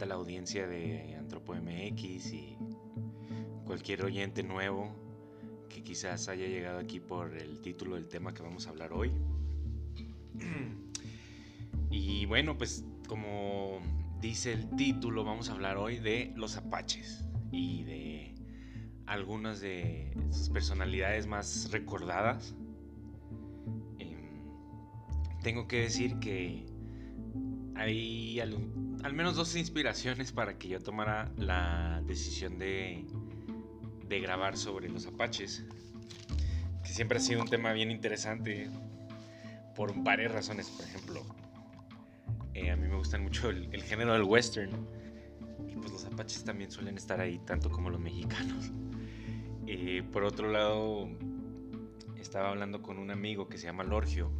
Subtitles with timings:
[0.00, 2.56] representa la audiencia de Antropo MX y
[3.64, 4.94] cualquier oyente nuevo
[5.68, 9.12] que quizás haya llegado aquí por el título del tema que vamos a hablar hoy.
[11.92, 13.80] Y bueno, pues como
[14.20, 18.34] dice el título, vamos a hablar hoy de los apaches y de
[19.06, 22.54] algunas de sus personalidades más recordadas.
[23.98, 24.44] Em,
[25.42, 26.64] tengo que decir que
[27.74, 28.38] hay
[29.02, 33.04] al, menos dos inspiraciones para que yo tomara la decisión de,
[34.08, 35.64] de grabar sobre los apaches,
[36.82, 38.68] que siempre ha sido un tema bien interesante
[39.74, 40.68] por varias razones.
[40.68, 41.22] Por ejemplo,
[42.54, 44.70] eh, a mí me gustan mucho el, género del western
[45.68, 48.70] y pues los apaches también suelen estar ahí tanto como los mexicanos.
[49.66, 51.08] Eh, por otro lado,
[52.18, 54.32] estaba hablando con un amigo que se llama Lorgio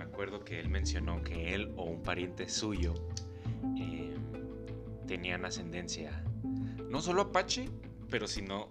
[0.00, 2.94] me acuerdo que él mencionó que él o un pariente suyo
[3.78, 4.14] eh,
[5.06, 6.24] tenían ascendencia
[6.88, 7.68] no solo apache,
[8.08, 8.70] pero sino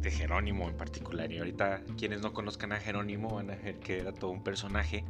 [0.00, 1.30] de Jerónimo en particular.
[1.30, 5.04] Y ahorita quienes no conozcan a Jerónimo van a ver que era todo un personaje.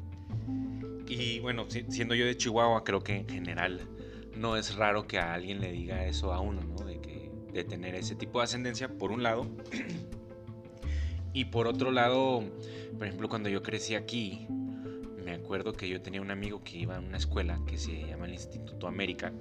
[1.06, 3.88] Y bueno, siendo yo de Chihuahua, creo que en general
[4.36, 6.84] no es raro que a alguien le diga eso a uno, ¿no?
[6.84, 9.46] De, que, de tener ese tipo de ascendencia, por un lado.
[11.32, 12.42] y por otro lado,
[12.98, 14.48] por ejemplo, cuando yo crecí aquí,
[15.32, 18.26] me acuerdo que yo tenía un amigo que iba a una escuela que se llama
[18.26, 19.32] el Instituto América,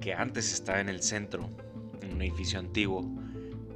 [0.00, 1.48] que antes estaba en el centro,
[2.02, 3.08] en un edificio antiguo.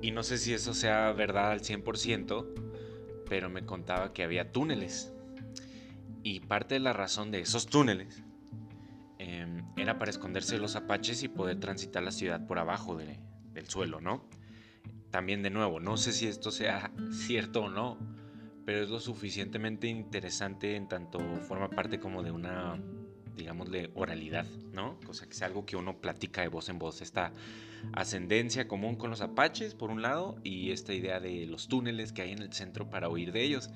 [0.00, 5.12] Y no sé si eso sea verdad al 100%, pero me contaba que había túneles.
[6.24, 8.24] Y parte de la razón de esos túneles
[9.20, 13.20] eh, era para esconderse de los apaches y poder transitar la ciudad por abajo de,
[13.52, 14.28] del suelo, ¿no?
[15.12, 17.98] También de nuevo, no sé si esto sea cierto o no,
[18.64, 22.80] pero es lo suficientemente interesante en tanto forma parte como de una,
[23.36, 24.98] digamos, de oralidad, ¿no?
[25.08, 27.32] O sea, que es algo que uno platica de voz en voz, esta
[27.92, 32.22] ascendencia común con los apaches, por un lado, y esta idea de los túneles que
[32.22, 33.70] hay en el centro para huir de ellos.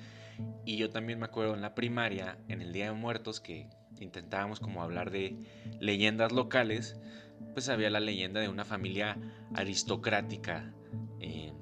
[0.65, 3.67] Y yo también me acuerdo en la primaria, en el Día de Muertos, que
[3.99, 5.35] intentábamos como hablar de
[5.79, 6.99] leyendas locales,
[7.53, 9.17] pues había la leyenda de una familia
[9.55, 10.73] aristocrática
[11.19, 11.53] eh,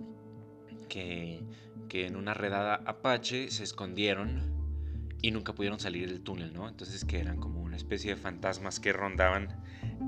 [0.90, 1.44] que,
[1.88, 4.56] que en una redada apache se escondieron
[5.22, 6.68] y nunca pudieron salir del túnel, ¿no?
[6.68, 9.48] Entonces que eran como una especie de fantasmas que rondaban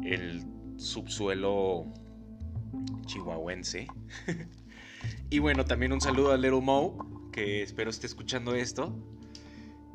[0.04, 0.46] el
[0.78, 1.86] subsuelo
[3.06, 3.88] chihuahuense.
[5.30, 8.96] y bueno, también un saludo a Little Mo, que espero esté escuchando esto.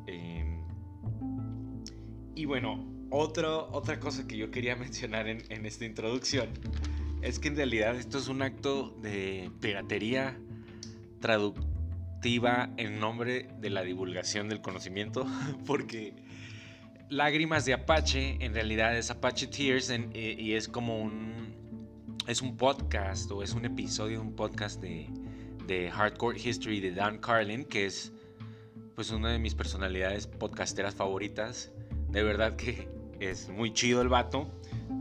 [0.07, 0.59] Eh,
[2.35, 6.49] y bueno, otra cosa que yo quería mencionar en, en esta introducción
[7.21, 10.37] es que en realidad esto es un acto de piratería
[12.25, 15.27] en nombre de la divulgación del conocimiento,
[15.65, 16.13] porque
[17.09, 21.53] Lágrimas de Apache en realidad es Apache Tears eh, y es como un
[22.25, 25.09] es un podcast o es un episodio de un podcast de,
[25.67, 28.13] de Hardcore History de Dan Carlin, que es
[28.95, 31.73] pues una de mis personalidades podcasteras favoritas.
[32.07, 32.87] De verdad que
[33.19, 34.49] es muy chido el vato.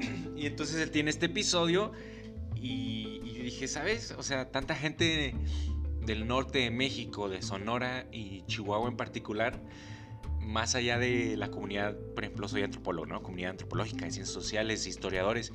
[0.37, 1.93] Y entonces él tiene este episodio
[2.57, 4.13] y, y dije, ¿sabes?
[4.19, 5.37] O sea, tanta gente
[6.05, 9.61] del norte de México, de Sonora y Chihuahua en particular,
[10.41, 13.23] más allá de la comunidad, por ejemplo, soy antropólogo, ¿no?
[13.23, 15.53] Comunidad antropológica, de ciencias sociales, historiadores.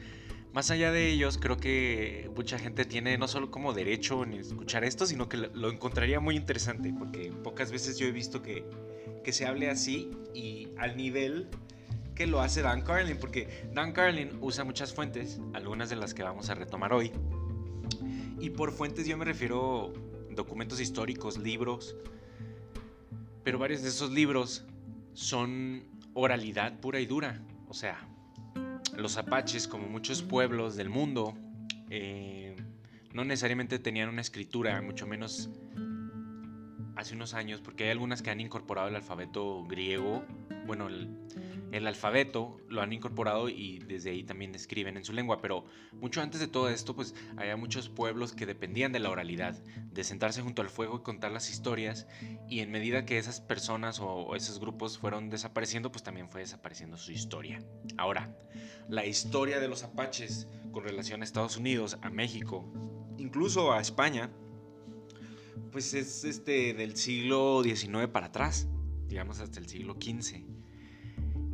[0.54, 4.84] Más allá de ellos, creo que mucha gente tiene no solo como derecho en escuchar
[4.86, 8.64] esto, sino que lo encontraría muy interesante, porque pocas veces yo he visto que,
[9.24, 11.50] que se hable así y al nivel
[12.16, 16.24] que lo hace Dan Carlin, porque Dan Carlin usa muchas fuentes, algunas de las que
[16.24, 17.12] vamos a retomar hoy.
[18.40, 19.94] Y por fuentes yo me refiero
[20.38, 21.98] documentos históricos, libros,
[23.44, 24.64] pero varios de esos libros
[25.14, 27.42] son oralidad pura y dura.
[27.68, 28.08] O sea,
[28.96, 31.34] los apaches, como muchos pueblos del mundo,
[31.90, 32.56] eh,
[33.14, 35.50] no necesariamente tenían una escritura, mucho menos
[36.96, 40.24] hace unos años, porque hay algunas que han incorporado el alfabeto griego,
[40.66, 41.10] bueno, el,
[41.72, 46.22] el alfabeto lo han incorporado y desde ahí también escriben en su lengua, pero mucho
[46.22, 49.54] antes de todo esto, pues había muchos pueblos que dependían de la oralidad,
[49.92, 52.08] de sentarse junto al fuego y contar las historias,
[52.50, 56.98] y en medida que esas personas o esos grupos fueron desapareciendo, pues también fue desapareciendo
[56.98, 57.62] su historia.
[57.98, 58.36] Ahora,
[58.88, 62.66] la historia de los apaches con relación a Estados Unidos, a México,
[63.18, 64.30] incluso a España,
[65.72, 68.68] pues es este del siglo XIX para atrás,
[69.08, 70.57] digamos hasta el siglo XV.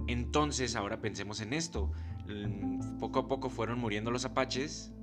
[0.08, 1.92] Entonces, ahora pensemos en esto.
[2.28, 4.94] Mm, poco a poco fueron muriendo los apaches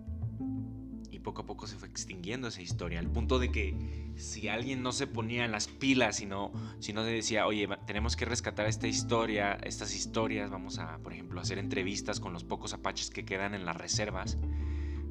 [1.11, 4.83] y poco a poco se fue extinguiendo esa historia, al punto de que si alguien
[4.83, 8.67] no se ponía en las pilas, sino, si no se decía, oye, tenemos que rescatar
[8.67, 13.25] esta historia, estas historias, vamos a, por ejemplo, hacer entrevistas con los pocos apaches que
[13.25, 14.39] quedan en las reservas,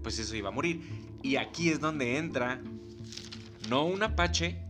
[0.02, 0.82] pues eso iba a morir.
[1.22, 2.62] Y aquí es donde entra,
[3.70, 4.64] no un apache,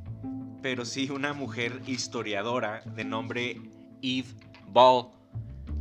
[0.62, 3.62] pero sí una mujer historiadora de nombre
[4.02, 5.10] Eve Ball.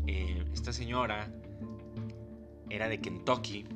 [0.06, 1.30] Eh, esta señora
[2.70, 3.66] era de Kentucky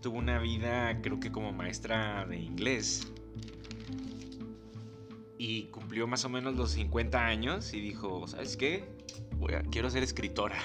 [0.00, 3.12] tuvo una vida, creo que como maestra de inglés.
[5.38, 8.84] Y cumplió más o menos los 50 años y dijo, ¿sabes qué?
[9.70, 10.58] Quiero ser escritora.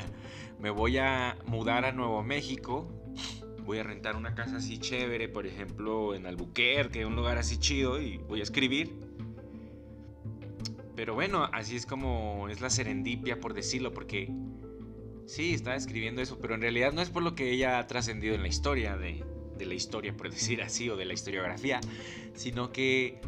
[0.60, 2.88] Me voy a mudar a Nuevo México.
[3.64, 8.02] Voy a rentar una casa así chévere, por ejemplo, en Albuquerque, un lugar así chido,
[8.02, 9.05] y voy a escribir.
[10.96, 14.32] Pero bueno, así es como es la serendipia, por decirlo, porque
[15.26, 18.34] sí, estaba escribiendo eso, pero en realidad no es por lo que ella ha trascendido
[18.36, 19.24] en la historia, de,
[19.60, 21.82] la historia, por decir así, o de la historiografía,
[22.34, 23.20] sino que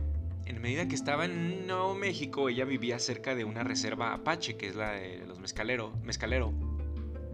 [0.45, 4.67] en medida que estaba en Nuevo México, ella vivía cerca de una reserva apache, que
[4.67, 6.53] es la de los mezcalero, mezcalero,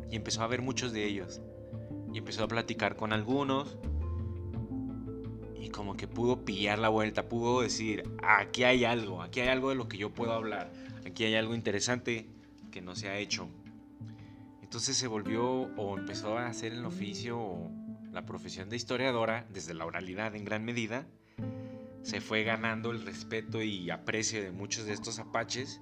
[0.10, 1.42] y empezó a ver muchos de ellos,
[2.12, 3.78] y empezó a platicar con algunos,
[5.64, 9.70] y como que pudo pillar la vuelta, pudo decir, aquí hay algo, aquí hay algo
[9.70, 10.74] de lo que yo puedo hablar,
[11.06, 12.28] aquí hay algo interesante
[12.70, 13.48] que no se ha hecho.
[14.62, 17.72] Entonces se volvió o empezó a hacer el oficio o
[18.12, 21.08] la profesión de historiadora desde la oralidad en gran medida.
[22.02, 25.80] Se fue ganando el respeto y aprecio de muchos de estos apaches,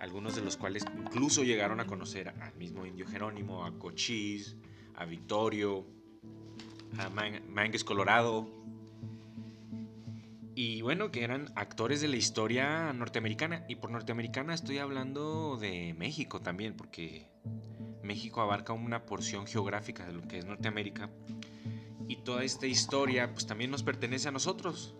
[0.00, 4.56] algunos de los cuales incluso llegaron a conocer al mismo indio Jerónimo, a Cochise,
[4.96, 5.86] a Victorio,
[6.98, 8.46] a Mangues Colorado,
[10.56, 13.64] y bueno, que eran actores de la historia norteamericana.
[13.68, 17.28] Y por norteamericana estoy hablando de México también, porque
[18.02, 21.10] México abarca una porción geográfica de lo que es Norteamérica.
[22.06, 24.94] Y toda esta historia pues también nos pertenece a nosotros.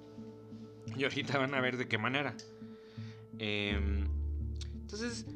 [0.96, 2.34] Y ahorita van a ver de qué manera.
[3.38, 4.08] Em,
[4.74, 5.26] entonces,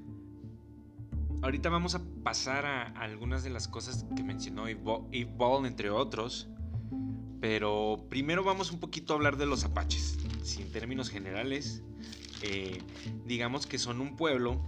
[1.42, 6.48] ahorita vamos a pasar a, algunas de las cosas que mencionó Eve Ball, entre otros.
[7.40, 10.18] Pero primero vamos un poquito a hablar de los apaches.
[10.42, 11.82] Si en términos generales,
[12.42, 12.82] eh,
[13.26, 14.60] digamos que son un pueblo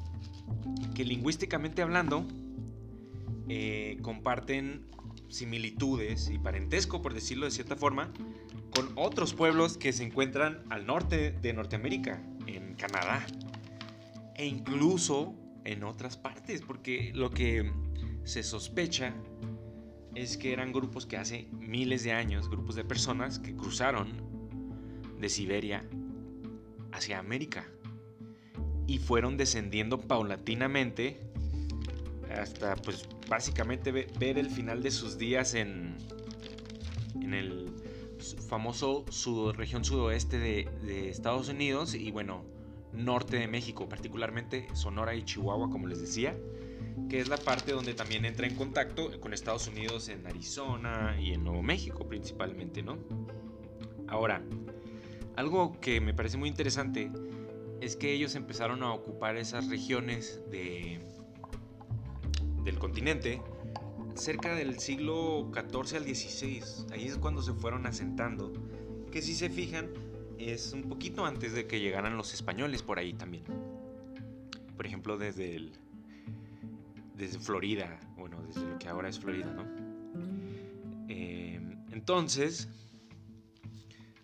[0.95, 2.27] que lingüísticamente hablando
[3.49, 4.87] eh, comparten
[5.29, 8.13] similitudes y parentesco, por decirlo de cierta forma,
[8.75, 13.25] con otros pueblos que se encuentran al norte de Norteamérica, en Canadá,
[14.37, 15.35] e incluso
[15.65, 17.73] en otras partes, porque lo que
[18.25, 19.15] se sospecha
[20.15, 24.09] es que eran grupos que hace miles de años, grupos de personas que cruzaron
[25.19, 25.85] de Siberia
[26.93, 27.67] hacia América
[28.87, 31.21] y fueron descendiendo paulatinamente
[32.35, 35.97] hasta pues básicamente ver el final de sus días en,
[37.21, 37.71] en el
[38.49, 39.05] famoso
[39.53, 42.45] región sudoeste de, Estados Unidos y bueno,
[42.93, 46.37] norte de México, particularmente Sonora y Chihuahua, como les decía,
[47.09, 51.33] que es la parte donde también entra en contacto con Estados Unidos en Arizona y
[51.33, 52.99] en Nuevo México principalmente, ¿no?
[54.07, 54.43] Ahora,
[55.37, 57.11] algo que me parece muy interesante
[57.81, 61.01] es que ellos empezaron a ocupar esas regiones de
[62.65, 63.41] del continente
[64.15, 66.63] cerca del siglo XIV al XVI.
[66.93, 68.53] Ahí es cuando se fueron asentando.
[69.11, 69.91] Que si se fijan,
[70.39, 73.45] es un poquito antes de que llegaran los españoles por ahí también.
[74.77, 75.73] Por ejemplo, desde el,
[77.21, 79.63] desde Florida, bueno, desde lo que ahora es Florida, ¿no?
[81.09, 82.69] Em, entonces,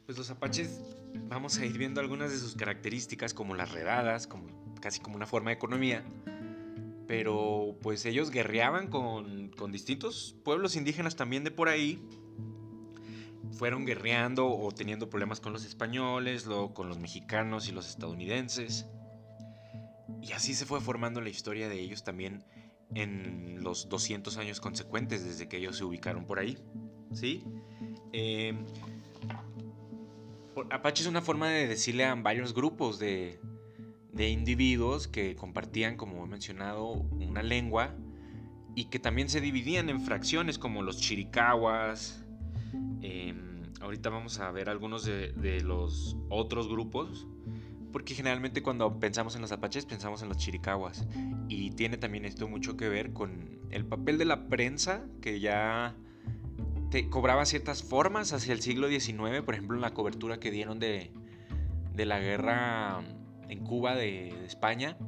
[0.06, 0.80] pues los apaches
[1.28, 5.26] vamos a ir viendo algunas de sus características como las redadas, como casi como una
[5.26, 6.04] forma de economía
[7.06, 12.02] pero pues ellos guerreaban con, distintos pueblos indígenas también de por ahí.
[13.52, 18.86] Fueron guerreando o teniendo problemas con los españoles, luego con los mexicanos y los estadounidenses.
[20.20, 22.44] Y así se fue formando la historia de ellos también
[22.94, 26.58] en los 200 años consecuentes desde que ellos se ubicaron por ahí.
[27.12, 27.44] ¿Sí?
[28.12, 28.54] Eh,
[30.70, 33.38] Apache es una forma de decirle a varios grupos de,
[34.16, 37.94] individuos que compartían, como he mencionado, una lengua
[38.74, 42.24] y que también se dividían en fracciones como los chiricahuas.
[43.02, 47.26] Em, ahorita vamos a ver algunos de, los otros grupos,
[47.96, 51.06] porque generalmente cuando pensamos en los apaches pensamos en los chiricahuas.
[51.48, 55.96] Y tiene también esto mucho que ver con el papel de la prensa, que ya
[57.08, 61.10] cobraba ciertas formas hacia el siglo XIX, por ejemplo en la cobertura que dieron de,
[61.94, 63.02] de la guerra
[63.48, 64.98] en Cuba de, España.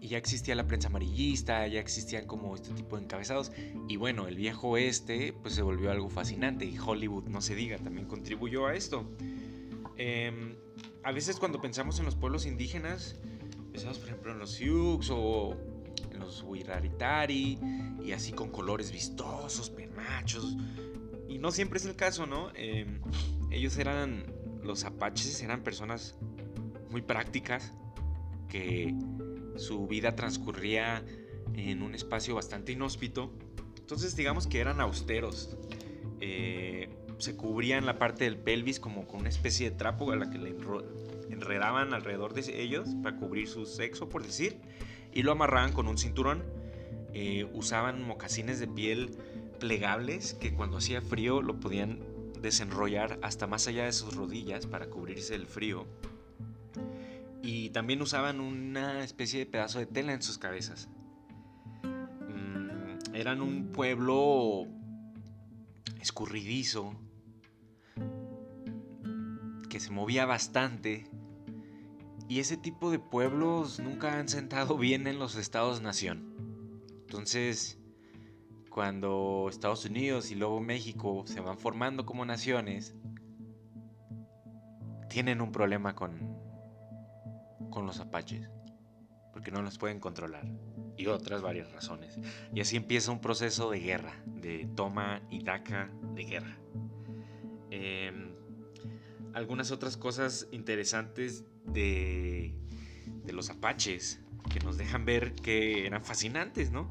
[0.00, 3.52] y ya existía la prensa amarillista, ya existían como este tipo de encabezados.
[3.88, 7.78] Y bueno, el viejo oeste pues se volvió algo fascinante y Hollywood, no se diga,
[7.78, 9.08] también contribuyó a esto.
[9.96, 10.56] Em,
[11.04, 13.16] a veces cuando pensamos en los pueblos indígenas,
[13.72, 15.56] pensamos por ejemplo en los Sioux o
[16.10, 17.58] en los Wiraritari
[18.02, 20.56] y así con colores vistosos, penachos.
[21.28, 22.50] Y no siempre es el caso, ¿no?
[22.54, 23.00] Em,
[23.50, 24.32] ellos eran,
[24.62, 26.16] los apaches eran personas
[26.90, 27.72] muy prácticas
[28.48, 28.94] que
[29.56, 31.04] su vida transcurría
[31.52, 33.30] en un espacio bastante inhóspito.
[33.76, 35.58] Entonces digamos que eran austeros.
[36.20, 40.30] Eh, se cubrían la parte del pelvis como con una especie de trapo a la
[40.30, 40.54] que le
[41.30, 44.58] enredaban alrededor de ellos para cubrir su sexo, por decir,
[45.12, 46.42] y lo amarraban con un cinturón.
[47.12, 49.16] Eh, usaban mocasines de piel
[49.60, 52.00] plegables que cuando hacía frío lo podían
[52.42, 55.86] desenrollar hasta más allá de sus rodillas para cubrirse el frío
[57.44, 60.88] y también usaban una especie de pedazo de tela en sus cabezas.
[61.82, 64.66] Mm, eran un pueblo
[66.00, 66.94] escurridizo,
[69.74, 71.10] que se movía bastante.
[72.28, 76.32] Y ese tipo de pueblos nunca han sentado bien en los estados-nación.
[77.00, 77.80] Entonces,
[78.70, 82.94] cuando Estados Unidos y luego México se van formando como naciones,
[85.10, 86.38] tienen un problema con,
[87.68, 88.48] con los apaches,
[89.32, 90.46] porque no los pueden controlar,
[90.96, 92.16] y otras varias razones.
[92.54, 96.58] Y así empieza un proceso de guerra, de toma y daca de guerra.
[97.70, 98.33] Em,
[99.34, 102.54] algunas otras cosas interesantes de,
[103.24, 104.20] de los apaches
[104.52, 106.88] que nos dejan ver que eran fascinantes, ¿no?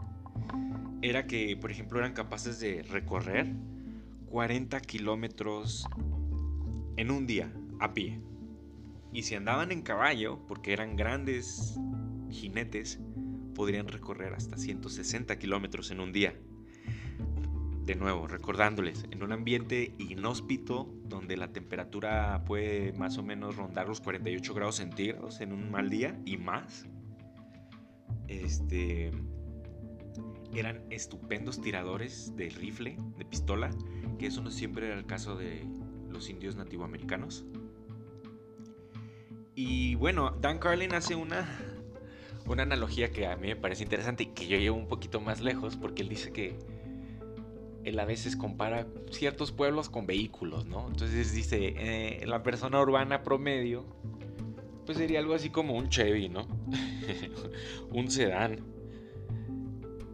[1.02, 3.48] Era que, por ejemplo, eran capaces de recorrer
[4.30, 5.86] 40 kilómetros
[6.98, 8.20] en un día a pie.
[9.12, 11.78] Y si andaban en caballo, porque eran grandes
[12.30, 13.00] jinetes,
[13.54, 16.34] podrían recorrer hasta 160 kilómetros en un día.
[17.86, 23.88] De nuevo, recordándoles, en un ambiente inhóspito donde la temperatura puede más o menos rondar
[23.88, 26.86] los 48 grados centígrados en un mal día y más.
[28.28, 29.12] Este,
[30.54, 33.70] eran estupendos tiradores de rifle, de pistola,
[34.18, 35.66] que eso no siempre era el caso de
[36.10, 37.46] los indios nativoamericanos.
[39.56, 41.48] Y bueno, Dan Carlin hace una,
[42.48, 45.42] una analogía que a mí me parece interesante y que yo llevo un poquito más
[45.42, 46.58] lejos porque él dice que
[47.84, 50.88] él a veces compara ciertos pueblos con vehículos, ¿no?
[50.88, 53.86] Entonces dice, eh, la persona urbana promedio,
[54.86, 56.48] pues sería algo así como un Chevy, ¿no?
[57.92, 58.60] un sedán.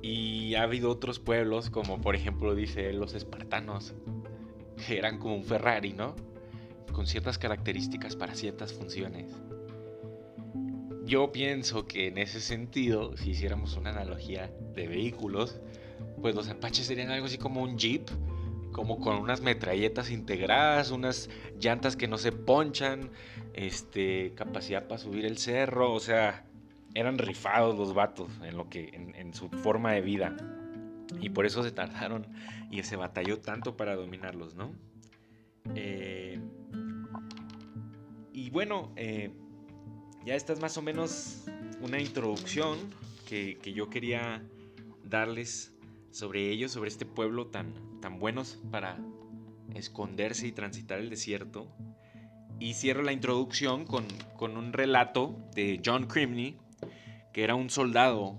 [0.02, 3.94] Y ha habido otros pueblos, como por ejemplo dice los espartanos,
[4.88, 6.16] que eran como un Ferrari, ¿no?
[6.92, 9.32] con ciertas características para ciertas funciones.
[11.06, 15.60] Yo pienso que en ese sentido, si hiciéramos una analogía de vehículos,
[16.22, 18.10] pues los Apaches serían algo así como un Jeep,
[18.72, 23.10] como con unas metralletas integradas, unas llantas que no se ponchan,
[23.54, 26.46] este, capacidad para subir el cerro, o sea,
[26.94, 30.36] eran rifados los vatos en lo que en, su forma de vida.
[31.22, 32.28] Y por eso se tardaron
[32.72, 34.74] y se batalló tanto para dominarlos, ¿no?
[35.76, 36.40] Eh,
[38.34, 39.32] y bueno, eh,
[40.26, 41.46] ya esta es más o menos
[41.82, 42.78] una introducción
[43.28, 44.44] que, yo quería
[45.04, 45.74] darles
[46.12, 49.00] sobre ellos, sobre este pueblo tan, tan buenos para
[49.75, 51.72] esconderse y transitar el desierto.
[52.60, 54.06] Y cierro la introducción con,
[54.42, 56.58] un relato de John Crimney,
[57.32, 58.38] que era un soldado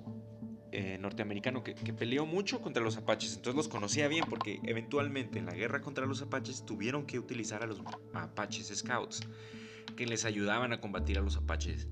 [0.72, 5.38] eh, norteamericano que, que, peleó mucho contra los apaches, entonces los conocía bien porque eventualmente
[5.38, 7.80] en la guerra contra los apaches tuvieron que utilizar a los
[8.12, 9.20] apaches scouts
[9.96, 11.88] que les ayudaban a combatir a los apaches.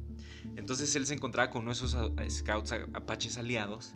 [0.57, 3.95] Entonces él se encontraba con uno esos ah, scouts apaches aliados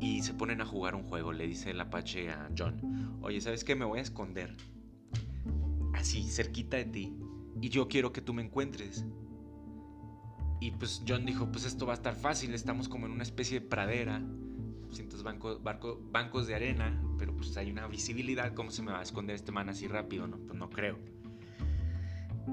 [0.00, 1.32] y se ponen a jugar un juego.
[1.32, 3.74] Le dice el apache a John, oye, ¿sabes qué?
[3.74, 4.56] Me voy a esconder
[5.94, 7.16] así, cerquita de ti.
[7.60, 9.04] Y yo quiero que tú me encuentres.
[10.60, 13.60] Y pues John dijo, pues esto va a estar fácil, estamos como en una especie
[13.60, 14.22] de pradera,
[14.90, 19.02] cientos bancos, bancos de arena, pero pues hay una visibilidad, ¿cómo se me va a
[19.02, 20.26] esconder este man así rápido?
[20.26, 20.98] No, pues no creo.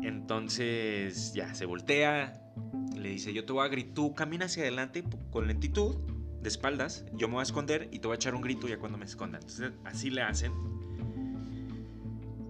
[0.04, 2.54] Entonces ya se voltea,
[2.96, 5.96] le dice, yo te voy a gritar, tú camina hacia adelante con lentitud,
[6.46, 8.78] de espaldas, yo me voy a esconder y te voy a echar un grito ya
[8.78, 9.40] cuando me esconda.
[9.40, 10.54] Entonces así le hacen.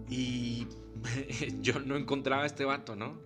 [0.10, 0.68] Y
[1.62, 3.18] yo no encontraba a este vato, ¿no?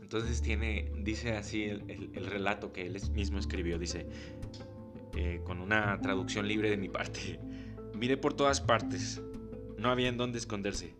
[0.00, 4.06] Entonces tiene, dice así el, relato que él mismo escribió, dice,
[5.16, 7.40] eh, con una traducción libre de mi parte,
[7.94, 9.20] mire por todas partes,
[9.76, 10.94] no había en dónde esconderse.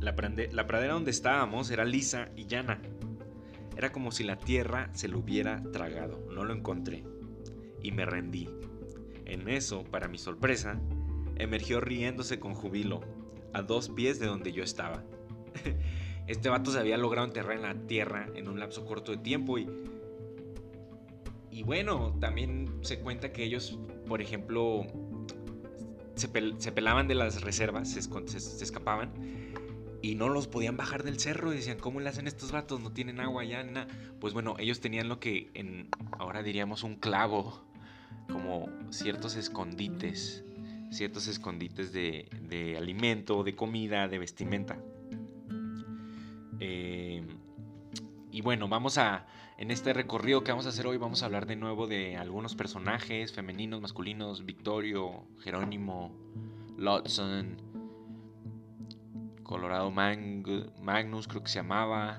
[0.00, 2.82] La, pradera donde estábamos era lisa y llana.
[3.76, 6.26] Era como si la tierra se lo hubiera tragado.
[6.34, 7.04] No lo encontré.
[7.82, 8.48] Y me rendí.
[9.24, 10.80] En eso, para mi sorpresa,
[11.36, 13.00] emergió riéndose con jubilo,
[13.52, 15.02] a dos pies de donde yo estaba.
[16.28, 19.58] Este vato se había logrado enterrar en la tierra en un lapso corto de tiempo
[19.58, 19.68] y...
[21.50, 24.86] Y bueno, también se cuenta que ellos, por ejemplo,
[26.14, 29.12] se, pelaban de las reservas, se, escapaban
[30.00, 31.52] y no los podían bajar del cerro.
[31.52, 32.80] Y decían, ¿cómo le hacen estos vatos?
[32.80, 33.86] No tienen agua ya, nada.
[34.18, 35.50] Pues bueno, ellos tenían lo que
[36.18, 37.62] ahora diríamos un clavo,
[38.32, 40.44] como ciertos escondites,
[40.90, 44.78] ciertos escondites de, de alimento, de comida, de vestimenta.
[46.60, 47.26] Eh,
[48.30, 49.26] y bueno, vamos a,
[49.58, 52.54] en este recorrido que vamos a hacer hoy, vamos a hablar de nuevo de algunos
[52.54, 56.12] personajes femeninos, masculinos, Victorio, Jerónimo,
[56.76, 57.56] Lotson,
[59.52, 62.16] Colorado Magnus creo que se llamaba.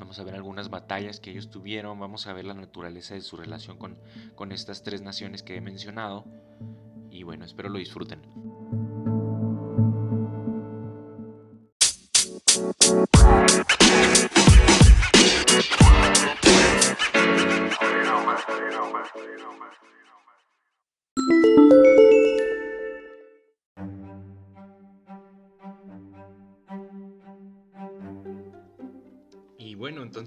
[0.00, 3.36] Vamos a ver algunas batallas que ellos tuvieron, vamos a ver la naturaleza de su
[3.36, 3.98] relación con,
[4.34, 6.24] con estas tres naciones que he mencionado.
[7.10, 8.22] Y bueno, espero lo disfruten.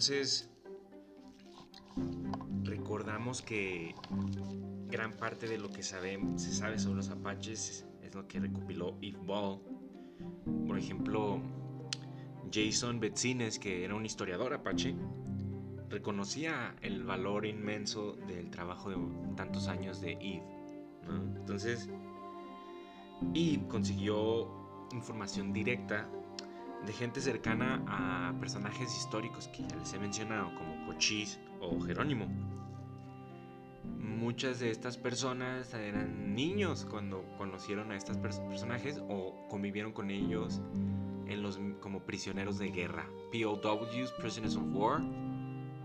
[0.03, 0.49] Entonces
[2.65, 3.95] recordamos que
[4.89, 9.17] gran parte de lo que se sabe sobre los apaches es lo que recopiló Eve
[9.25, 9.61] Ball.
[10.67, 11.39] Por ejemplo,
[12.51, 14.93] Jason Betzines, que era un historiador apache,
[15.89, 18.97] reconocía el valor inmenso del trabajo de
[19.37, 20.43] tantos años de Eve.
[21.37, 21.87] Entonces,
[23.33, 24.49] Eve consiguió
[24.91, 26.09] información directa
[26.85, 32.27] de gente cercana a personajes históricos que ya les he mencionado, como Cochise o Jerónimo.
[33.99, 40.61] Muchas de estas personas eran niños cuando conocieron a estos personajes o convivieron con ellos
[41.27, 43.05] en los, como prisioneros de guerra.
[43.31, 45.01] POWs, Prisoners of War,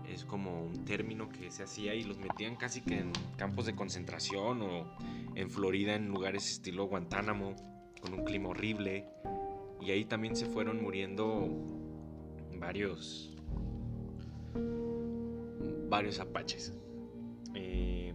[0.07, 3.75] es como un término que se hacía y los metían casi que en campos de
[3.75, 4.95] concentración o
[5.35, 7.55] en Florida en lugares estilo Guantánamo,
[8.01, 9.05] con un clima horrible.
[9.81, 11.47] Y ahí también se fueron muriendo
[12.59, 13.33] varios,
[15.89, 16.73] varios apaches.
[17.55, 18.13] Eh,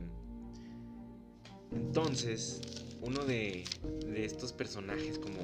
[1.72, 2.60] entonces,
[3.00, 3.64] uno de,
[4.06, 5.38] de estos personajes como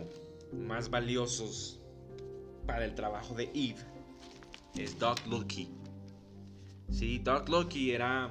[0.53, 1.81] más valiosos
[2.67, 3.81] para el trabajo de Eve
[4.77, 5.69] es Doc Lucky.
[6.91, 8.31] Sí, Doc Lucky era,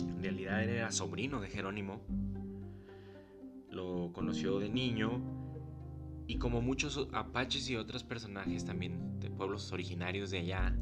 [0.00, 2.00] en realidad era sobrino de Jerónimo.
[3.70, 5.20] Lo conoció de niño
[6.26, 10.76] y como muchos apaches y otros personajes también de pueblos originarios de allá,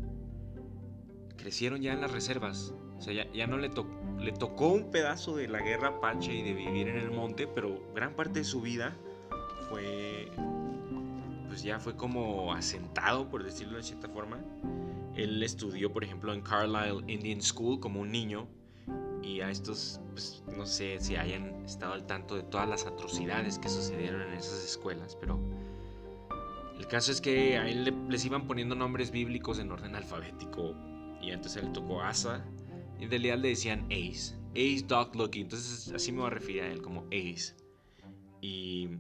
[1.37, 2.75] crecieron ya en las reservas.
[2.97, 6.89] O sea, ya, no le, tocó un pedazo de la guerra apache y de vivir
[6.89, 8.97] en el monte, pero gran parte de su vida
[9.69, 10.31] fue
[11.49, 14.41] pues ya fue como asentado, por decirlo de cierta forma.
[15.15, 18.49] Él estudió, por ejemplo, en Carlisle Indian School como un niño
[19.25, 23.59] y a estos, pues, no sé si hayan estado al tanto de todas las atrocidades
[23.59, 25.41] que sucedieron en esas escuelas, pero
[26.79, 30.75] el caso es que a él les iban poniendo nombres bíblicos en orden alfabético
[31.23, 32.45] y entonces a él tocó Asa
[32.99, 36.63] y en realidad le decían Ace, Ace Dog Lucky, entonces así me voy a referir
[36.63, 37.55] a él como Ace.
[38.41, 38.91] Y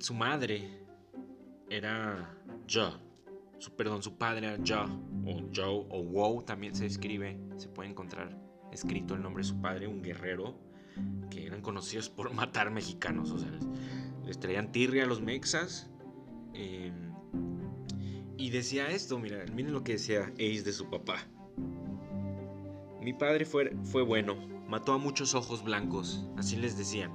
[0.00, 0.86] su madre
[1.68, 2.38] era
[2.72, 3.03] Jo.
[3.70, 4.84] Perdón, su padre era Jo,
[5.26, 7.38] o Joe, o Wow también se escribe.
[7.56, 8.38] Se puede encontrar
[8.72, 10.58] escrito el nombre de su padre, un guerrero,
[11.30, 13.30] que eran conocidos por matar mexicanos.
[13.30, 13.50] O sea,
[14.24, 15.90] les, traían tirria a los mexas.
[16.52, 17.12] Em,
[18.36, 21.26] y decía esto, mira, miren lo que decía Ace de su papá.
[23.00, 24.36] Mi padre fue, fue bueno,
[24.68, 27.12] mató a muchos ojos blancos, así les decían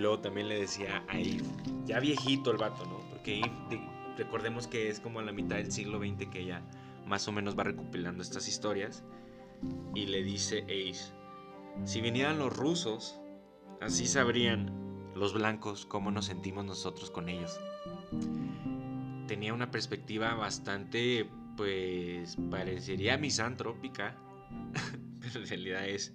[0.00, 1.44] luego también le decía a Eve,
[1.84, 2.98] ya viejito el vato, ¿no?
[3.10, 3.80] Porque Eve,
[4.20, 6.62] recordemos que es como a la mitad del siglo XX que ella
[7.06, 9.02] más o menos va recopilando estas historias.
[9.94, 11.12] Y le dice Ace,
[11.84, 13.18] si vinieran los rusos,
[13.80, 17.58] así sabrían los blancos cómo nos sentimos nosotros con ellos.
[19.26, 24.16] Tenía una perspectiva bastante, pues, parecería misantrópica,
[25.20, 26.14] pero en realidad es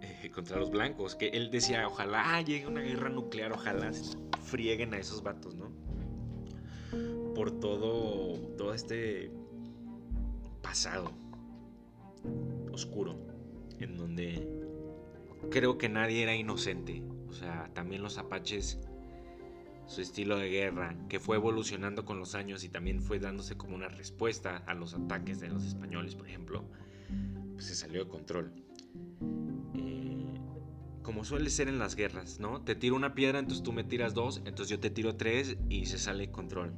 [0.00, 3.92] eh, contra los blancos, que él decía, ojalá llegue una guerra nuclear, ojalá
[4.42, 5.85] frieguen a esos vatos, ¿no?
[7.36, 9.30] Por todo, todo este
[10.62, 11.12] pasado
[12.72, 13.14] oscuro,
[13.78, 14.48] en donde
[15.50, 17.02] creo que nadie era inocente.
[17.28, 18.80] O sea, también los apaches
[19.86, 23.76] su estilo de guerra, que fue evolucionando con los años y también fue dándose como
[23.76, 26.64] una respuesta a los ataques de los españoles, por ejemplo,
[27.52, 28.50] pues se salió de control.
[29.74, 30.24] Eh,
[31.02, 32.62] como suele ser en las guerras, ¿no?
[32.62, 35.84] Te tiro una piedra, entonces tú me tiras dos, entonces yo te tiro tres y
[35.84, 36.72] se sale control.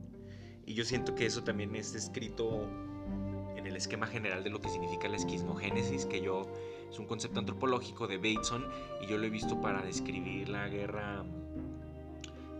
[0.68, 2.68] Y yo siento que eso también es escrito
[3.56, 6.46] en el esquema general de lo que significa la esquismogénesis, que yo
[6.90, 8.66] es un concepto antropológico de Bateson
[9.00, 11.24] y yo lo he visto para describir la guerra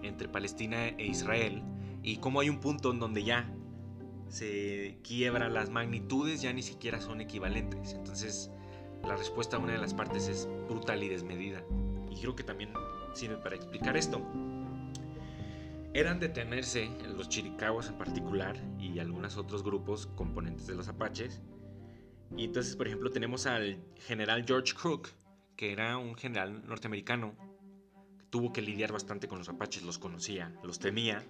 [0.03, 1.62] entre Palestina e Israel
[2.03, 3.53] y cómo hay un punto en donde ya
[4.31, 7.92] se quiebra las magnitudes, ya ni siquiera son equivalentes.
[7.92, 8.51] Entonces,
[9.07, 11.62] la respuesta a una de las partes es brutal y desmedida.
[12.11, 12.73] Y creo que también
[13.12, 14.23] sirve para explicar esto.
[15.99, 21.43] Eran de temerse los chiricahuas en particular y algunos otros grupos componentes de los apaches.
[22.37, 25.09] Y entonces, por ejemplo, tenemos al general George Crook,
[25.57, 27.35] que era un general norteamericano
[28.31, 31.27] tuvo que lidiar bastante con los apaches, los conocía, los temía.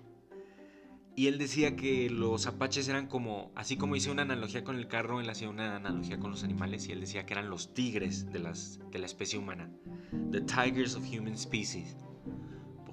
[1.17, 4.87] Y él decía que los apaches eran como, así como hice una analogía con el
[4.87, 8.31] carro, él hacía una analogía con los animales y él decía que eran los tigres
[8.31, 9.73] de, las, de la especie humana.
[10.31, 11.97] The tigers of human species.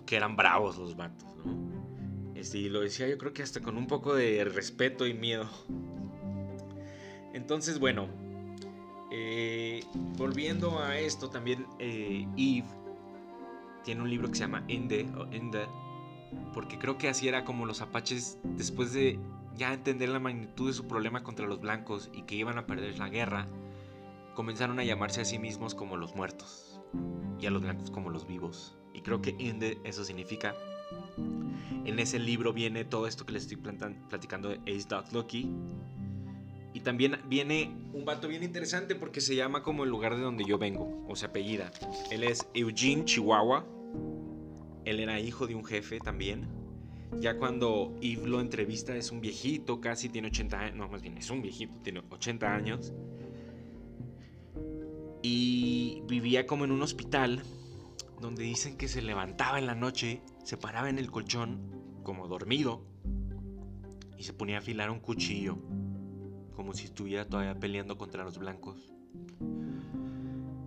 [0.06, 2.36] Porque eran bravos los vatos, ¿no?
[2.36, 5.50] Este, y lo decía yo creo que hasta con un poco de respeto y miedo.
[7.34, 8.08] Entonces, bueno,
[9.12, 9.84] eh,
[10.16, 12.68] volviendo a esto, también eh, Eve
[13.84, 15.66] tiene un libro que se llama Ende o Ende,
[16.54, 19.18] porque creo que así era como los apaches, después de
[19.56, 23.00] ya entender la magnitud de su problema contra los blancos y que iban a perder
[23.00, 23.48] la guerra,
[24.36, 26.80] comenzaron a llamarse a sí mismos como los muertos
[27.40, 28.78] y a los blancos como los vivos.
[28.96, 30.56] Y creo que Ende eso significa.
[31.86, 33.58] En ese libro viene todo esto que les estoy
[34.10, 35.50] platicando de Ace Dog Lucky.
[36.74, 40.44] Y también viene un vato bien interesante porque se llama como el lugar de donde
[40.44, 41.72] yo vengo, o sea, apellida.
[42.12, 43.66] Él es Eugene Chihuahua
[44.86, 46.48] él era hijo de un jefe también.
[47.20, 51.18] Ya cuando Yves lo entrevista es un viejito, casi tiene 80 años, no, más bien
[51.18, 52.94] es un viejito, tiene 80 años.
[55.24, 57.42] Y vivía como en un hospital
[58.26, 62.84] donde dicen que se levantaba en la noche, se paraba en el colchón como dormido
[64.18, 65.58] y se ponía a afilar un cuchillo,
[66.56, 68.92] como si estuviera todavía peleando contra los blancos.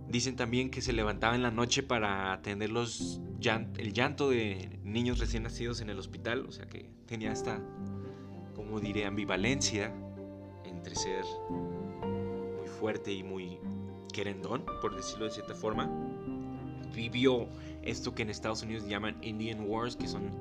[0.07, 3.21] Dicen también que se levantaba en la noche para atender los
[3.77, 7.61] el llanto de niños recién nacidos en el hospital, o sea que tenía esta,
[8.55, 9.93] como diré, ambivalencia
[10.65, 11.23] entre ser
[12.59, 13.59] muy fuerte y muy
[14.13, 15.89] querendón, por decirlo de cierta forma.
[16.95, 17.47] Vivió
[17.83, 20.31] esto que en Estados Unidos llaman Indian Wars, que son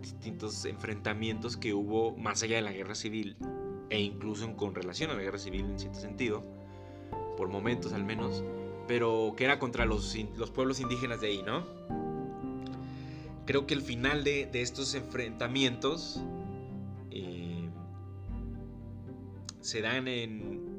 [0.00, 3.36] distintos enfrentamientos que hubo más allá de la guerra civil
[3.90, 6.42] e incluso con relación a la guerra civil en cierto sentido,
[7.36, 8.42] por momentos al menos
[8.86, 11.64] pero que era contra los, los pueblos indígenas de ahí, ¿no?
[13.44, 16.20] Creo que el final de, estos enfrentamientos
[17.10, 17.68] eh,
[19.60, 20.75] se dan en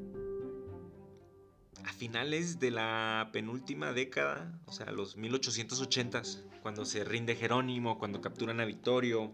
[1.97, 8.59] finales de la penúltima década, o sea, los 1880s, cuando se rinde Jerónimo, cuando capturan
[8.59, 9.31] a Vittorio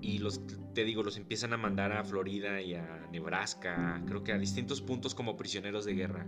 [0.00, 0.40] y los
[0.74, 4.82] te digo, los empiezan a mandar a Florida y a Nebraska, creo que a distintos
[4.82, 6.26] puntos como prisioneros de guerra.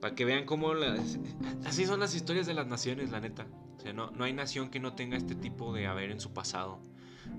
[0.00, 1.20] Para que vean cómo las...
[1.64, 3.46] Así son las historias de las naciones, la neta.
[3.76, 6.32] O sea, no, no hay nación que no tenga este tipo de haber en su
[6.32, 6.80] pasado.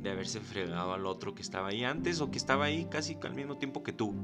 [0.02, 3.36] De haberse fregado al otro que estaba ahí antes o que estaba ahí casi al
[3.36, 4.16] mismo tiempo que tú.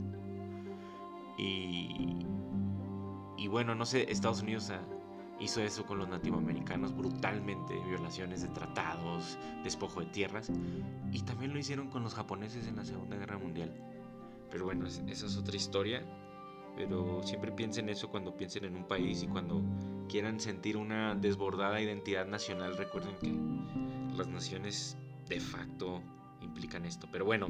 [1.37, 2.25] Y...
[3.39, 4.71] Y bueno, no sé, Estados Unidos
[5.39, 10.51] hizo eso con los nativoamericanos brutalmente, violaciones de tratados, despojo de tierras,
[11.11, 13.73] y también lo hicieron con los japoneses en la Segunda Guerra Mundial.
[14.51, 16.03] Pero bueno, esa es otra historia
[16.79, 19.61] pero siempre piensen eso cuando piensen en un país y cuando
[20.07, 22.77] quieran sentir una desbordada identidad nacional.
[22.77, 24.97] Recuerden que las naciones
[25.27, 26.01] de facto
[26.41, 27.09] implican esto.
[27.11, 27.47] Pero bueno,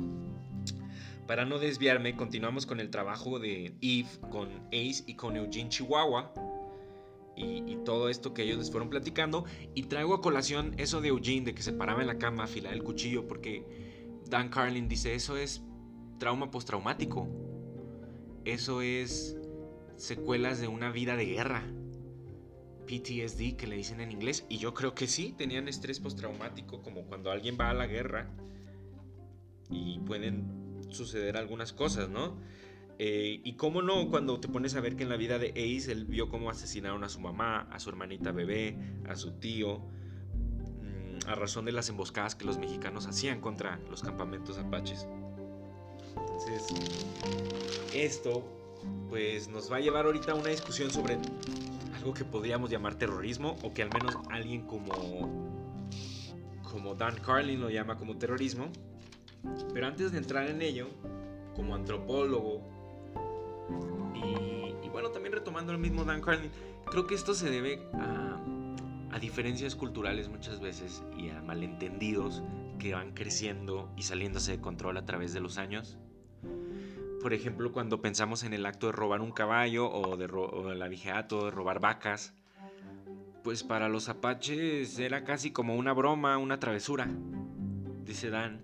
[1.29, 6.33] para no desviarme, continuamos con el trabajo de Eve, con Ace y con Eugene Chihuahua.
[7.37, 9.45] Y, todo esto que ellos les fueron platicando.
[9.75, 12.45] Y traigo a colación eso de Eugene, de que se paraba en la cama a
[12.45, 13.63] afilar el cuchillo, porque
[14.27, 15.61] Dan Carlin dice, eso es
[16.17, 17.29] trauma postraumático.
[18.43, 19.37] Eso es
[19.97, 21.63] secuelas de una vida de guerra.
[22.87, 24.47] PTSD que le dicen en inglés.
[24.49, 28.31] Y yo creo que sí, tenían estrés postraumático como cuando alguien va a la guerra
[29.69, 30.58] y pueden
[30.89, 32.37] suceder algunas cosas, ¿no?
[32.97, 35.91] Eh, y cómo no, cuando te pones a ver que en la vida de Ace
[35.91, 41.27] él vio cómo asesinaron a su mamá, a su hermanita bebé, a su tío, mm,
[41.29, 45.07] a razón de las emboscadas que los mexicanos hacían contra los campamentos apaches.
[46.17, 46.67] Entonces,
[47.93, 48.43] esto
[49.09, 51.17] pues nos va a llevar ahorita a una discusión sobre
[51.95, 55.49] algo que podríamos llamar terrorismo o que al menos alguien como
[56.71, 58.69] como Dan Carlin lo llama como terrorismo.
[59.73, 60.87] Pero antes de entrar en ello,
[61.55, 62.61] como antropólogo,
[64.15, 66.51] y, y bueno, también retomando el mismo Dan Carlin,
[66.89, 68.25] creo que esto se debe a,
[69.19, 72.41] diferencias culturales muchas veces y a malentendidos
[72.79, 75.97] que van creciendo y saliéndose de control a través de los años.
[77.21, 80.81] Por ejemplo, cuando pensamos en el acto de robar un caballo o de o el
[80.81, 82.33] abigeato, de robar vacas,
[83.43, 87.09] pues para los apaches era casi como una broma, una travesura,
[88.05, 88.63] dice Dan,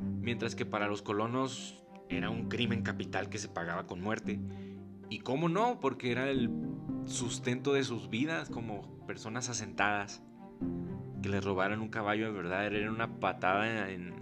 [0.00, 4.40] mientras que para los colonos era un crimen capital que se pagaba con muerte.
[5.08, 6.50] Y cómo no, porque era el
[7.04, 10.22] sustento de sus vidas como personas asentadas.
[11.22, 14.14] Que les robaran un caballo de verdad era una patada en...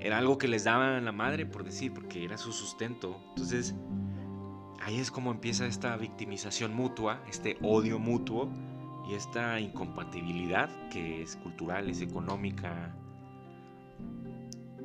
[0.00, 3.20] Era algo que les daba la madre, por decir, porque era su sustento.
[3.30, 3.74] Entonces,
[4.80, 8.50] ahí es como empieza esta victimización mutua, este odio mutuo
[9.08, 12.94] y esta incompatibilidad que es cultural, es económica.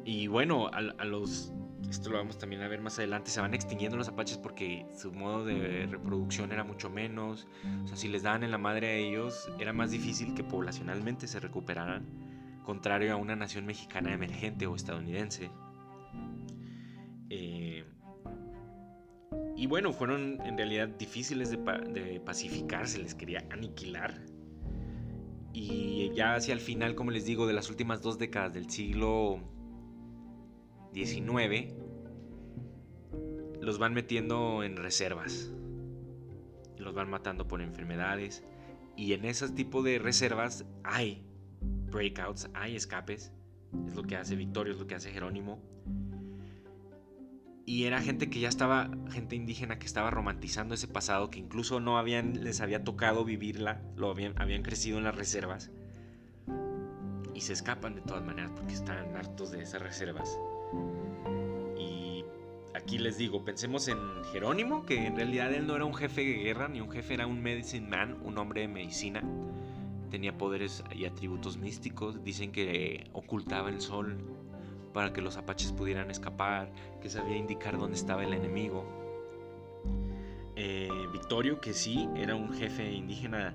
[0.03, 1.53] Y bueno, a, los
[1.89, 5.11] esto lo vamos también a ver más adelante, se van extinguiendo los apaches porque su
[5.11, 7.47] modo de reproducción era mucho menos.
[7.83, 11.27] O sea, si les daban en la madre a ellos, era más difícil que poblacionalmente
[11.27, 12.05] se recuperaran,
[12.63, 15.51] contrario a una nación mexicana emergente o estadounidense.
[17.29, 17.83] Eh,
[19.57, 24.21] y bueno, fueron en realidad difíciles de, de pacificar, se les quería aniquilar.
[25.53, 29.41] Y ya hacia el final, como les digo, de las últimas dos décadas del siglo
[30.93, 31.75] 19
[33.61, 35.51] los van metiendo en reservas.
[36.77, 38.43] Los van matando por enfermedades.
[38.97, 41.23] Y en ese tipo de reservas hay
[41.91, 43.31] breakouts, hay escapes.
[43.87, 45.61] Es lo que hace Victorio, es lo que hace Jerónimo.
[47.65, 51.79] Y era gente que ya estaba, gente indígena que estaba romantizando ese pasado, que incluso
[51.79, 55.71] no habían, les había tocado vivirla, lo habían, habían crecido en las reservas.
[57.33, 60.37] Y se escapan de todas maneras porque están hartos de esas reservas.
[61.77, 62.23] Y
[62.73, 63.97] aquí les digo, pensemos en
[64.31, 67.27] Jerónimo, que en realidad él no era un jefe de guerra, ni un jefe, era
[67.27, 69.23] un medicine man, un hombre de medicina.
[70.09, 72.23] Tenía poderes y atributos místicos.
[72.23, 74.17] Dicen que ocultaba el sol
[74.93, 78.85] para que los apaches pudieran escapar, que sabía indicar dónde estaba el enemigo.
[80.57, 83.53] Eh, Victorio, que sí, era un jefe indígena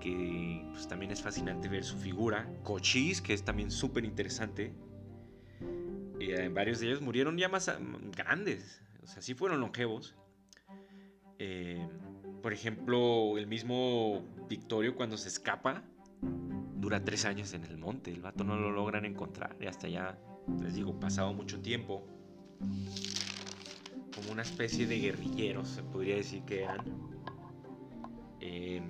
[0.00, 2.48] que, pues, también es fascinante ver su figura.
[2.62, 4.72] Cochise, que es también súper interesante.
[6.20, 7.70] Eh, varios de ellos murieron ya más
[8.16, 10.14] grandes, o sea, sí fueron longevos.
[11.38, 11.86] Eh,
[12.42, 15.82] por ejemplo, el mismo Victorio cuando se escapa,
[16.76, 20.18] dura tres años en el monte, el vato no lo logran encontrar y hasta ya,
[20.62, 22.06] les digo, pasado mucho tiempo.
[24.14, 26.80] Como una especie de guerrilleros, se podría decir que eran.
[28.40, 28.80] Eh,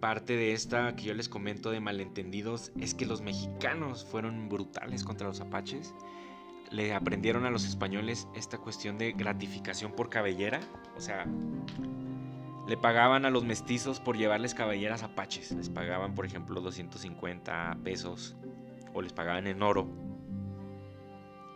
[0.00, 5.04] parte de esta que yo les comento de malentendidos es que los mexicanos fueron brutales
[5.04, 5.94] contra los apaches.
[6.70, 10.60] Le aprendieron a los españoles esta cuestión de gratificación por cabellera.
[10.96, 11.26] O sea,
[12.66, 15.52] le pagaban a los mestizos por llevarles cabelleras apaches.
[15.52, 18.36] Les pagaban, por ejemplo, 250 pesos
[18.94, 19.88] o les pagaban en oro.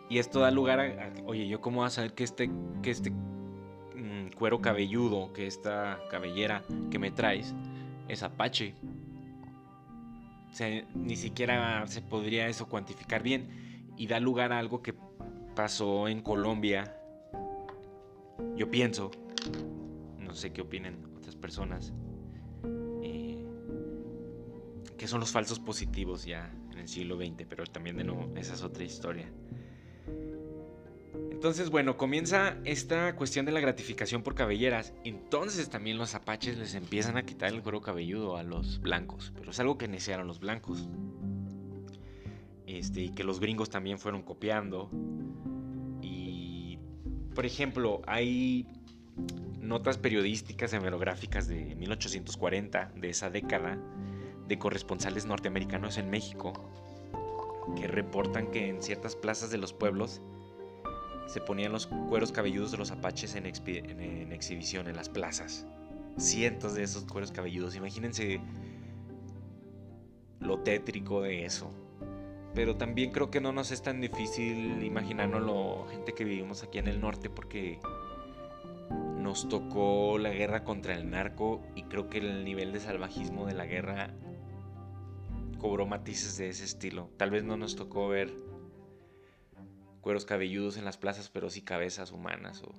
[0.09, 2.51] Y esto da lugar a, oye, ¿yo cómo voy a saber que este,
[2.83, 7.55] que este mm, cuero cabelludo, que esta cabellera que me traes,
[8.07, 8.75] es Apache.
[10.95, 13.93] ni siquiera se podría eso cuantificar bien.
[13.97, 14.93] Y da lugar a algo que
[15.55, 16.97] pasó en Colombia.
[18.55, 19.11] Yo pienso,
[20.19, 21.93] no sé qué opinen otras personas,
[23.01, 23.45] eh,
[24.97, 28.53] que son los falsos positivos ya en el siglo XX, pero también de nuevo, esa
[28.53, 29.29] es otra historia.
[31.45, 34.95] Entonces, bueno, comienza esta cuestión de la gratificación por cabelleras.
[35.03, 39.31] Entonces también los apaches les empiezan a quitar el cuero cabelludo a los blancos.
[39.35, 40.89] Pero es algo que iniciaron los blancos.
[42.65, 44.89] Este, y que los gringos también fueron copiando.
[46.01, 46.79] Y,
[47.35, 48.67] por ejemplo, hay
[49.59, 53.77] notas periodísticas hemerográficas de 1840, de esa década,
[54.47, 56.53] de corresponsales norteamericanos en México,
[57.75, 60.23] que reportan que en ciertas plazas de los pueblos
[61.27, 65.65] se ponían los cueros cabelludos de los apaches en, exhibición en las plazas.
[66.17, 67.75] Cientos de esos cueros cabelludos.
[67.75, 68.39] Imagínense
[70.39, 71.71] lo tétrico de eso.
[72.53, 76.87] Pero también creo que no nos es tan difícil imaginárnoslo, gente que vivimos aquí en
[76.87, 77.79] el norte, porque
[79.19, 83.55] nos tocó la guerra contra el narco y creo que el nivel de salvajismo de
[83.55, 84.13] la guerra
[85.57, 87.09] cobró matices de ese estilo.
[87.17, 88.31] Tal vez no nos tocó ver
[90.05, 92.75] cueros cabelludos en las plazas, pero sí cabezas humanas o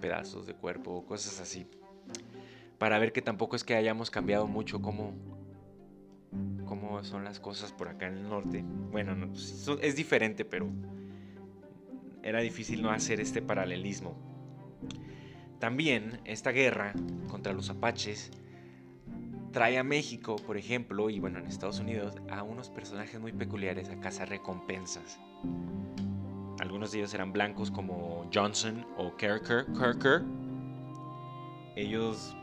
[0.00, 1.66] pedazos de cuerpo o cosas así.
[2.78, 5.14] Para ver que tampoco es que hayamos cambiado mucho como,
[6.64, 8.64] cómo son las cosas por acá en el norte.
[8.92, 10.68] Bueno, pues, es diferente, pero
[12.22, 14.14] era difícil no hacer este paralelismo.
[15.58, 16.92] También esta guerra
[17.28, 18.30] contra los apaches
[19.50, 23.88] trae a México, por ejemplo, y bueno, en Estados Unidos, a unos personajes muy peculiares
[23.88, 25.18] a cazar recompensas.
[26.72, 29.66] Algunos de ellos eran blancos como Johnson o Kerker.
[31.76, 32.34] Ellos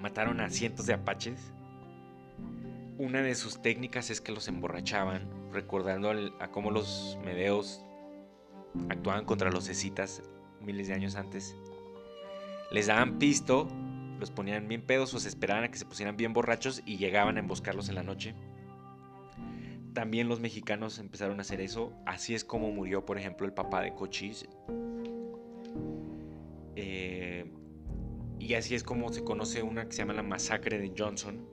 [0.00, 1.52] mataron a cientos de apaches.
[2.96, 7.84] Una de sus técnicas es que los emborrachaban, recordando a cómo los medeos
[8.88, 10.22] actuaban contra los escitas
[10.62, 11.54] miles de años antes.
[12.70, 13.68] Les daban pisto,
[14.18, 17.40] los ponían bien pedos o esperaban a que se pusieran bien borrachos y llegaban a
[17.40, 18.34] emboscarlos en la noche.
[19.94, 21.92] También los mexicanos empezaron a hacer eso.
[22.04, 24.48] Así es como murió, por ejemplo, el papá de Cochise.
[26.74, 27.44] Eh,
[28.40, 31.48] y así es como se conoce una que se llama la masacre de Johnson,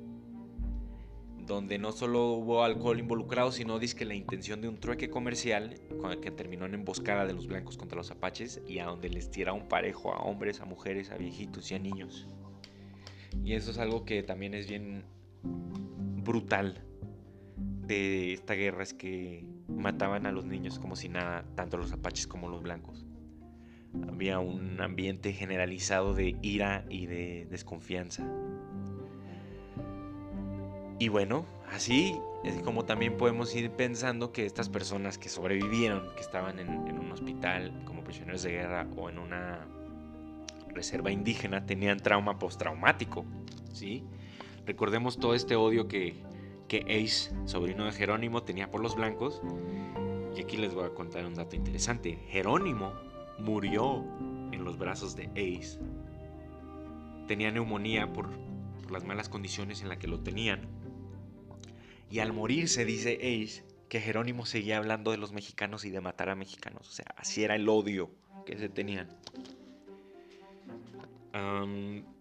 [1.45, 5.79] donde no solo hubo alcohol involucrado, sino que la intención de un trueque comercial
[6.19, 9.53] que terminó en emboscada de los blancos contra los apaches y a donde les tira
[9.53, 12.27] un parejo a hombres, a mujeres, a viejitos y a niños.
[13.43, 15.03] Y eso es algo que también es bien
[16.23, 16.83] brutal
[17.93, 22.27] de esta guerra, es que mataban a los niños como si nada, tanto los apaches
[22.27, 23.05] como los blancos.
[24.07, 28.25] Había un ambiente generalizado de ira y de desconfianza.
[30.99, 36.21] Y bueno, así es como también podemos ir pensando que estas personas que sobrevivieron, que
[36.21, 39.67] estaban en, un hospital como prisioneros de guerra o en una
[40.69, 43.25] reserva indígena, tenían trauma postraumático.
[43.73, 44.03] ¿sí?
[44.65, 46.15] Recordemos todo este odio que,
[46.71, 49.41] que Ace, sobrino de Jerónimo, tenía por los blancos.
[50.37, 52.17] Y aquí les voy a contar un dato interesante.
[52.29, 52.93] Jerónimo
[53.39, 54.05] murió
[54.53, 55.79] en los brazos de Ace.
[57.27, 58.29] Tenía neumonía por,
[58.89, 60.61] las malas condiciones en las que lo tenían
[62.09, 65.99] y al morir se dice Ace que Jerónimo seguía hablando de los mexicanos y de
[65.99, 66.87] matar a mexicanos.
[66.87, 68.11] O sea, así era el odio
[68.45, 69.09] que se tenían.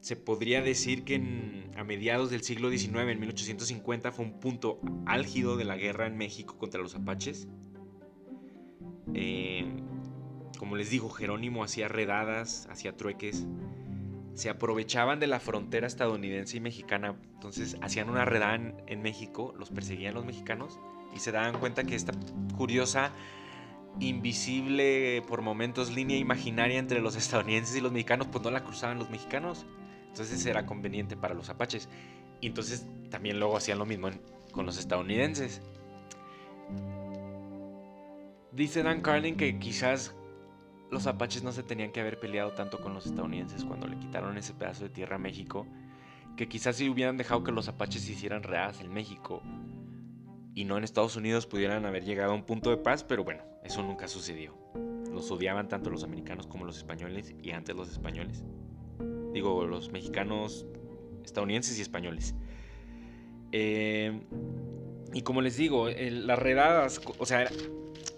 [0.01, 5.57] Se podría decir que a mediados del siglo XIX, en 1850, fue un punto álgido
[5.57, 7.49] de la guerra en México contra los apaches.
[9.15, 9.67] Eh,
[10.59, 13.47] como les digo, Jerónimo hacía redadas, hacía trueques
[14.35, 17.15] se aprovechaban de la frontera estadounidense y mexicana.
[17.35, 18.55] Entonces hacían una redada
[18.87, 20.79] en, México, los perseguían los mexicanos
[21.15, 22.13] y se daban cuenta que esta
[22.57, 23.13] curiosa,
[23.99, 28.99] invisible por momentos línea imaginaria entre los estadounidenses y los mexicanos, pues no la cruzaban
[28.99, 29.67] los mexicanos.
[30.09, 31.89] Entonces era conveniente para los apaches.
[32.41, 34.11] Y entonces también luego hacían lo mismo
[34.53, 35.61] con los estadounidenses.
[38.53, 40.15] Dice Dan Carlin que quizás
[40.91, 44.37] los apaches no se tenían que haber peleado tanto con los estadounidenses cuando le quitaron
[44.37, 45.67] ese pedazo de tierra a México,
[46.37, 49.41] que quizás si hubieran dejado que los apaches hicieran readas en México
[50.55, 53.43] y no en Estados Unidos pudieran haber llegado a un punto de paz, pero bueno,
[53.71, 54.53] eso nunca sucedió.
[55.13, 58.43] Los odiaban tanto los americanos como los españoles y antes los españoles.
[59.33, 60.67] Digo, los mexicanos,
[61.25, 62.35] estadounidenses y españoles.
[63.53, 64.23] Eh,
[65.13, 67.49] y como les digo, las redadas, o sea,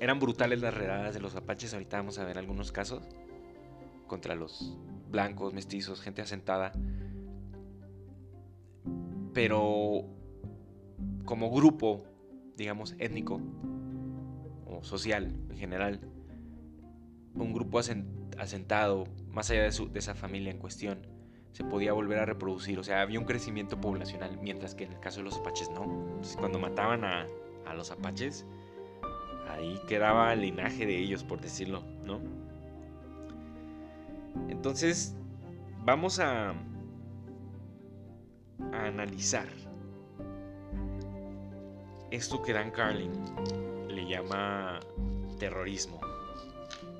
[0.01, 1.75] eran brutales las redadas de los apaches.
[1.75, 3.03] Ahorita vamos a ver algunos casos
[4.07, 4.79] contra los
[5.11, 6.73] blancos, mestizos, gente asentada.
[9.35, 10.05] Pero
[11.27, 12.05] como grupo,
[12.57, 13.39] digamos, étnico
[14.83, 16.01] social en general,
[17.35, 17.81] un grupo
[18.39, 21.07] asentado, más allá de, de esa familia en cuestión,
[21.53, 22.79] se podía volver a reproducir.
[22.79, 26.21] O sea, había un crecimiento poblacional, mientras que en el caso de los apaches no.
[26.39, 27.27] Cuando mataban a,
[27.67, 28.47] a los apaches,
[29.49, 32.21] ahí quedaba el linaje de ellos, por decirlo, ¿no?
[34.49, 35.15] Entonces,
[35.85, 36.51] vamos a,
[38.73, 39.47] a analizar
[42.11, 43.11] esto que Dan Carlin
[44.09, 44.81] llama
[45.39, 46.01] terrorismo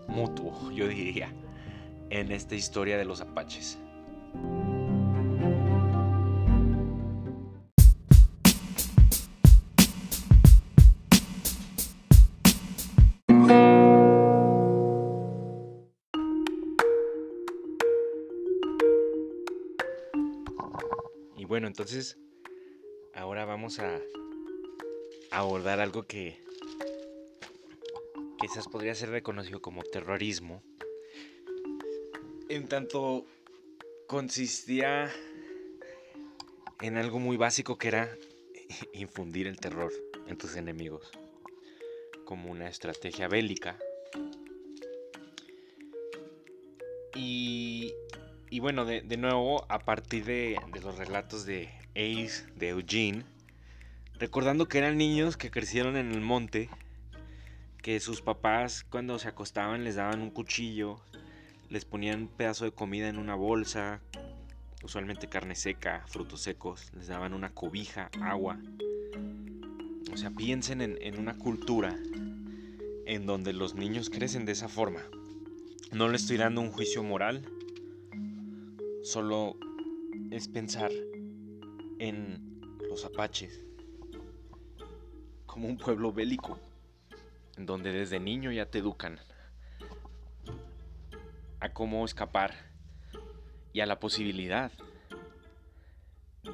[0.09, 1.33] mutuo, yo diría,
[2.11, 3.79] en esta historia de los apaches.
[21.73, 22.19] entonces
[23.15, 23.99] ahora vamos a
[25.31, 26.39] abordar algo que
[28.43, 30.63] quizás podría ser reconocido como terrorismo.
[32.51, 33.25] En tanto
[34.07, 35.11] consistía
[36.83, 38.15] en algo muy básico que era
[38.93, 39.93] infundir el terror
[40.27, 41.11] en tus enemigos,
[42.27, 43.79] como una estrategia bélica.
[47.15, 47.95] Y
[48.53, 53.25] y bueno, de, nuevo, a partir de, los relatos de Ace, de Eugene,
[54.19, 56.69] recordando que eran niños que crecieron en el monte,
[57.83, 61.01] que sus papás cuando se acostaban les daban un cuchillo,
[61.69, 64.01] les ponían un pedazo de comida en una bolsa,
[64.85, 68.61] usualmente carne seca, frutos secos, les daban una cobija, agua.
[70.13, 71.99] O sea, piensen en, una cultura
[73.07, 75.01] en donde los niños crecen de esa forma.
[75.91, 77.45] No le estoy dando un juicio moral,
[79.03, 79.57] solo
[80.31, 80.93] es pensar
[81.99, 83.65] en los apaches
[85.47, 86.59] como un pueblo bélico,
[87.57, 89.19] donde desde niño ya te educan
[91.61, 92.55] a cómo escapar
[93.73, 94.73] y a la posibilidad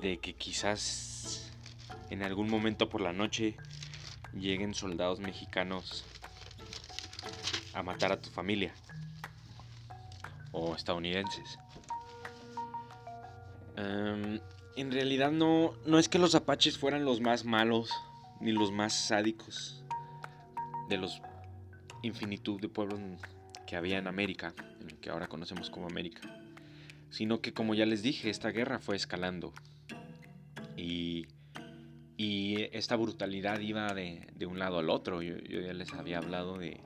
[0.00, 1.50] de que quizás
[2.10, 3.56] en algún momento por la noche
[4.34, 6.04] lleguen soldados mexicanos
[7.72, 8.74] a matar a tu familia
[10.52, 11.58] o estadounidenses.
[13.76, 14.40] Em,
[14.76, 17.90] en realidad no, no es que los apaches fueran los más malos
[18.40, 19.77] ni los más sádicos
[20.88, 21.22] de los
[22.02, 23.00] infinitud de pueblos
[23.66, 26.20] que había en América, en el que ahora conocemos como América,
[27.10, 29.52] sino que como ya les dije, esta guerra fue escalando
[30.76, 31.26] y,
[32.16, 35.22] y esta brutalidad iba de, de, un lado al otro.
[35.22, 36.80] Yo, ya les había hablado de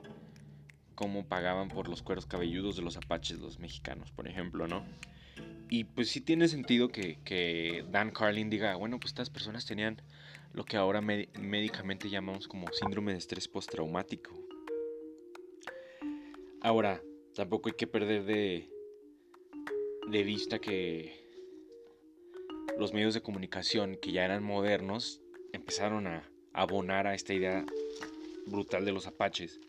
[0.95, 4.83] cómo pagaban por los cueros cabelludos de los apaches los mexicanos, por ejemplo, ¿no?
[5.69, 10.01] Y pues sí tiene sentido que, Dan Carlin diga, bueno, pues estas personas tenían
[10.53, 14.31] lo que ahora médicamente llamamos como síndrome de estrés postraumático.
[16.61, 17.01] Ahora,
[17.33, 18.69] tampoco hay que perder de,
[20.09, 21.23] de vista que
[22.77, 27.65] los medios de comunicación que ya eran modernos empezaron a abonar a esta idea
[28.45, 29.59] brutal de los apaches.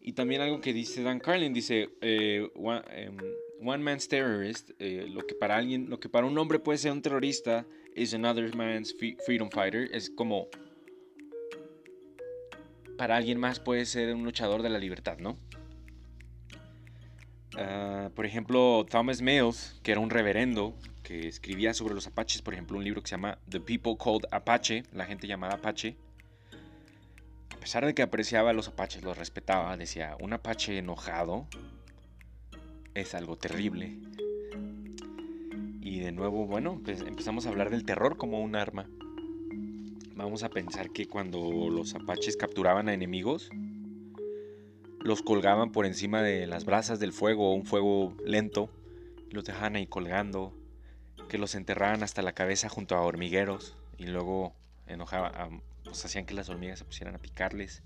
[0.00, 5.34] Y también algo que dice Dan Carlin, dice, eh, one man's terrorist, eh, lo que
[5.34, 9.50] para alguien, lo que para un hombre puede ser un terrorista, is another man's freedom
[9.50, 9.88] fighter.
[9.92, 10.48] Es como
[12.96, 15.36] para alguien más puede ser un luchador de la libertad, ¿no?
[17.56, 22.54] Ah, por ejemplo, Thomas Mills, que era un reverendo que escribía sobre los apaches, por
[22.54, 25.96] ejemplo, un libro que se llama The People Called Apache, la gente llamada Apache.
[27.50, 31.46] A pesar de que apreciaba a los apaches, los respetaba, decía, un apache enojado
[32.94, 33.98] es algo terrible.
[35.84, 38.88] Y de nuevo, bueno, pues empezamos a hablar del terror como un arma.
[40.16, 41.38] Vamos a pensar que cuando
[41.70, 43.50] los apaches capturaban a enemigos,
[45.00, 48.70] los colgaban por encima de las brasas del fuego, un fuego lento,
[49.30, 50.54] los dejaban ahí colgando,
[51.28, 54.54] que los enterraban hasta la cabeza junto a hormigueros y luego
[54.86, 55.50] enojaba,
[55.84, 57.82] pues hacían que las hormigas se pusieran a picarles,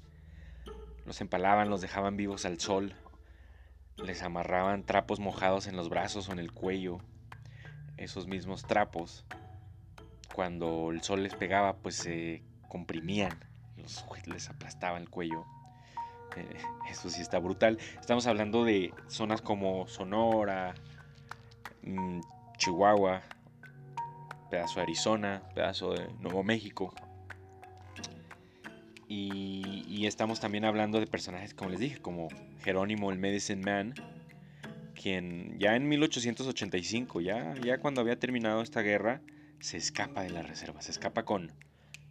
[1.04, 2.94] los empalaban, los dejaban vivos al sol
[4.04, 7.00] les amarraban trapos mojados en los brazos o en el cuello.
[7.98, 9.24] Esos mismos trapos,
[10.34, 13.38] cuando el sol les pegaba, pues se comprimían,
[13.76, 15.44] los, les aplastaba el cuello.
[16.36, 16.56] Eh,
[16.90, 17.78] eso sí está brutal.
[18.00, 20.74] Estamos hablando de zonas como Sonora,
[21.82, 22.20] mm,
[22.56, 23.22] Chihuahua,
[24.50, 26.94] pedazo de Arizona, pedazo de Nuevo México.
[29.10, 32.28] Y, estamos también hablando de personajes, como les dije, como
[32.62, 33.94] Jerónimo el Medicine Man,
[34.98, 39.22] quien ya en 1885, ya, ya cuando había terminado esta guerra,
[39.60, 41.52] se escapa de la reserva, se escapa con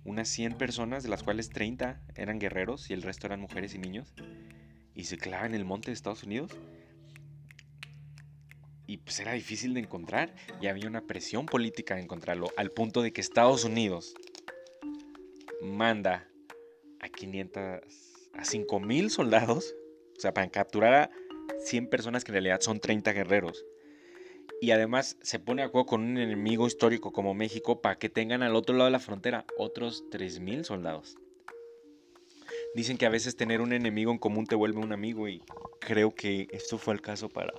[0.05, 3.77] unas 100 personas, de las cuales 30 eran guerreros y el resto eran mujeres y
[3.77, 4.13] niños,
[4.95, 6.51] y se clava en el monte de Estados Unidos.
[8.87, 13.01] Y pues era difícil de encontrar y había una presión política de encontrarlo, al punto
[13.01, 14.15] de que Estados Unidos
[15.61, 16.25] manda
[17.01, 17.81] a 500,
[18.33, 19.75] a 5000 soldados,
[20.17, 21.11] o sea, para capturar a
[21.65, 23.65] 100 personas que en realidad son 30 guerreros.
[24.61, 28.41] Y además se pone a acuerdo con un enemigo histórico como México para que tengan
[28.43, 31.15] al otro lado de la frontera otros 3000 soldados.
[32.73, 35.41] Dicen que a veces tener un enemigo en común te vuelve un amigo y
[35.79, 37.53] creo que esto fue el caso para,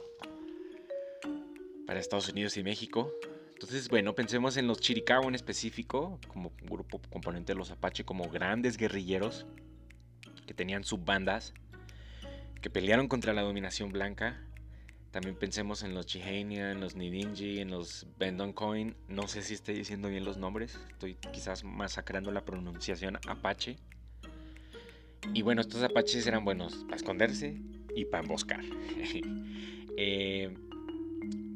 [1.87, 3.13] para Estados Unidos y México.
[3.53, 8.29] Entonces, bueno, pensemos en los Chiricahua en específico, como grupo componente de los Apache, como
[8.29, 9.47] grandes guerrilleros
[10.47, 11.55] que tenían subbandas,
[12.61, 14.41] que pelearon contra la dominación blanca.
[15.11, 18.07] También pensemos en los Chihania, en los Nidinji, en los
[18.55, 18.95] Coin.
[19.09, 23.77] No sé si estoy diciendo bien los nombres, estoy quizás masacrando la pronunciación Apache.
[25.35, 27.57] Y bueno, estos Apaches eran buenos para esconderse
[27.95, 28.61] y para emboscar.
[29.97, 30.55] eh,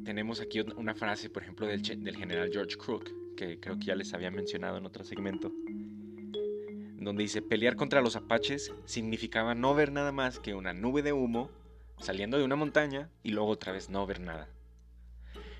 [0.03, 3.95] tenemos aquí una frase, por ejemplo, del, del, general George Crook, que creo que ya
[3.95, 5.51] les había mencionado en otro segmento,
[7.03, 11.13] donde dice, pelear contra los apaches significaba no ver nada más que una nube de
[11.13, 11.49] humo
[11.99, 14.49] saliendo de una montaña y luego otra vez no ver nada.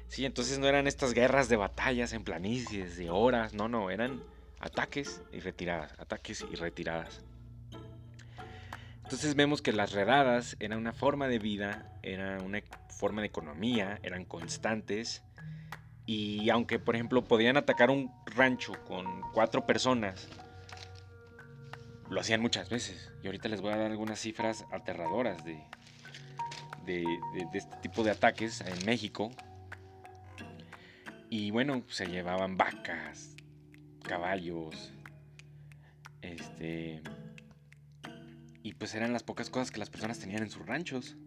[0.07, 4.21] Sí, entonces no eran estas guerras de batallas en planicies de horas, no, no, eran
[4.59, 7.23] ataques y retiradas, ataques y retiradas.
[9.03, 13.99] Entonces vemos que las redadas eran una forma de vida, era una forma de economía,
[14.01, 15.23] eran constantes.
[16.05, 20.29] Y aunque, por ejemplo, podían atacar un rancho con cuatro personas,
[22.13, 23.11] lo hacían muchas veces.
[23.23, 25.59] Y ahorita les voy a dar algunas cifras aterradoras de,
[26.85, 27.03] de,
[27.53, 29.31] este tipo de ataques en México.
[31.29, 33.35] Y bueno, se llevaban vacas,
[34.03, 34.93] caballos,
[36.21, 37.01] este...
[38.65, 41.17] Y pues eran las pocas cosas que las personas tenían en sus ranchos.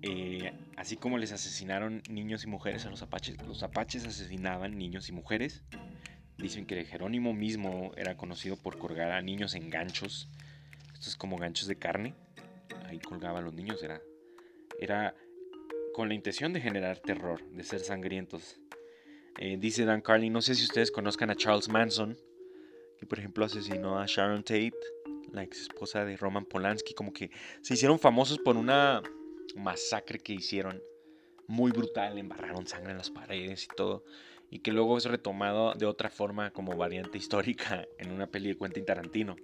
[0.00, 5.10] Eh, así como les asesinaron niños y mujeres a los apaches, los apaches asesinaban niños
[5.10, 5.62] y mujeres.
[6.38, 10.28] Dicen que Jerónimo mismo era conocido por colgar a niños en ganchos.
[10.94, 12.14] Esto es como ganchos de carne.
[12.86, 13.82] Ahí colgaban los niños.
[13.82, 14.00] Era,
[14.80, 15.14] era
[15.92, 18.58] con la intención de generar terror, de ser sangrientos.
[19.38, 22.16] Eh, dice Dan Carlin, no sé si ustedes conozcan a Charles Manson,
[22.98, 24.72] que por ejemplo asesinó a Sharon Tate,
[25.32, 27.30] la ex esposa de Roman Polanski, como que
[27.62, 29.02] se hicieron famosos por una
[29.56, 30.82] masacre que hicieron
[31.46, 34.04] muy brutal, embarraron sangre en las paredes y todo,
[34.52, 38.58] y que luego es retomado de otra forma como variante histórica en una peli de
[38.58, 39.34] Quentin Tarantino.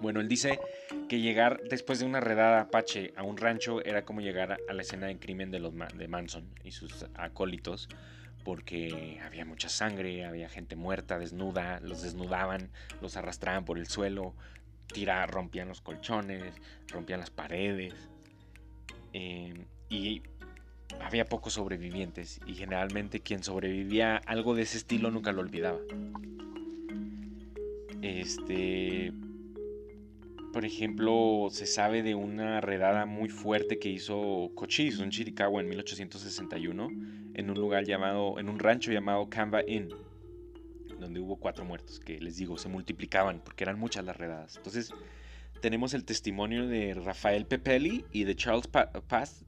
[0.00, 0.60] Bueno, él dice
[1.08, 4.82] que llegar después de una redada apache a un rancho era como llegar a la
[4.82, 7.88] escena de crimen de, los, de Manson y sus acólitos,
[8.44, 12.70] porque había mucha sangre, había gente muerta, desnuda, los desnudaban,
[13.02, 14.36] los arrastraban por el suelo,
[14.86, 16.54] tiraban, rompían los colchones,
[16.86, 18.08] rompían las paredes.
[19.12, 20.22] Eh, y
[21.00, 25.78] había pocos sobrevivientes y generalmente quien sobrevivía algo de ese estilo nunca lo olvidaba.
[28.02, 29.12] Este,
[30.52, 35.68] por ejemplo, se sabe de una redada muy fuerte que hizo Cochise, un chiricahua en
[35.68, 36.88] 1861,
[37.34, 39.90] en un lugar llamado, en un rancho llamado Canva Inn,
[40.98, 44.56] donde hubo cuatro muertos, que les digo, se multiplicaban porque eran muchas las redadas.
[44.56, 44.92] Entonces,
[45.60, 48.68] tenemos el testimonio de Rafael Pepelli y de Charles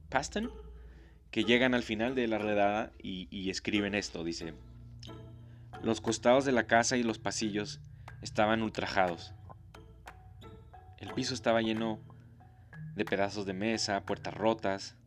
[0.09, 0.51] Paston,
[1.31, 4.23] que llegan al final de la redada y, escriben esto.
[4.23, 4.53] Dice,
[5.81, 7.79] los costados de la casa y los pasillos
[8.21, 9.33] estaban ultrajados.
[10.97, 11.99] El piso estaba lleno
[12.95, 14.97] de pedazos de mesa, puertas rotas.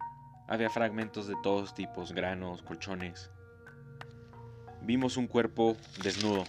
[0.49, 3.31] Había fragmentos de todos tipos, granos, colchones.
[4.83, 6.45] Vimos un cuerpo desnudo,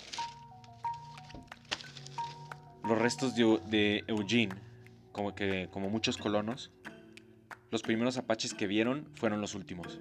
[2.83, 4.55] los restos de, Eugene,
[5.11, 6.71] como, que, como muchos colonos,
[7.75, 9.99] los primeros apaches que vieron fueron los últimos.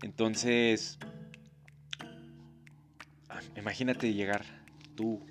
[0.00, 0.98] Entonces,
[3.28, 4.42] ah, imagínate llegar
[4.94, 5.22] tú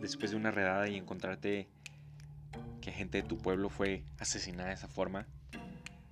[0.00, 1.68] después de una redada y encontrarte
[2.80, 5.28] que gente de tu pueblo fue asesinada de esa forma.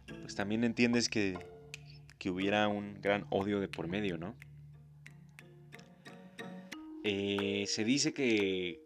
[0.07, 1.37] Pues también entiendes que,
[2.21, 4.37] que hubiera un gran odio de por medio, ¿no?
[7.03, 8.84] Eh, se dice que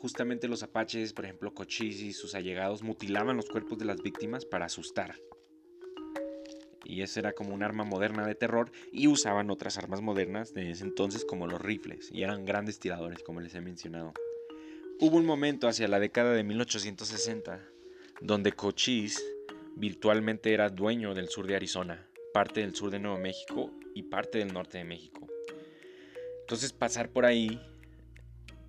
[0.00, 4.44] justamente los apaches, por ejemplo Cochise y sus allegados, mutilaban los cuerpos de las víctimas
[4.46, 5.14] para asustar.
[6.84, 10.70] Y eso era como un arma moderna de terror y usaban otras armas modernas de
[10.70, 14.12] ese entonces como los rifles y eran grandes tiradores como les he mencionado.
[14.98, 17.62] Hubo un momento hacia la década de 1860
[18.22, 19.22] donde Cochise
[19.76, 24.38] virtualmente era dueño del sur de Arizona, parte del sur de Nuevo México y parte
[24.38, 25.28] del norte de México.
[26.40, 27.60] Entonces pasar por ahí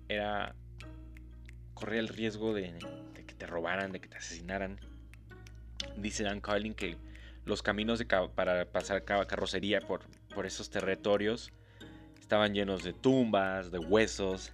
[0.08, 0.54] era
[1.82, 2.72] correr el riesgo de,
[3.26, 4.78] que te robaran, de que te asesinaran.
[5.96, 6.96] Dice Dan Carlin que
[7.44, 8.04] los caminos
[8.36, 10.02] para pasar carrocería por,
[10.32, 11.50] por esos territorios
[12.20, 14.52] estaban llenos de tumbas, de huesos,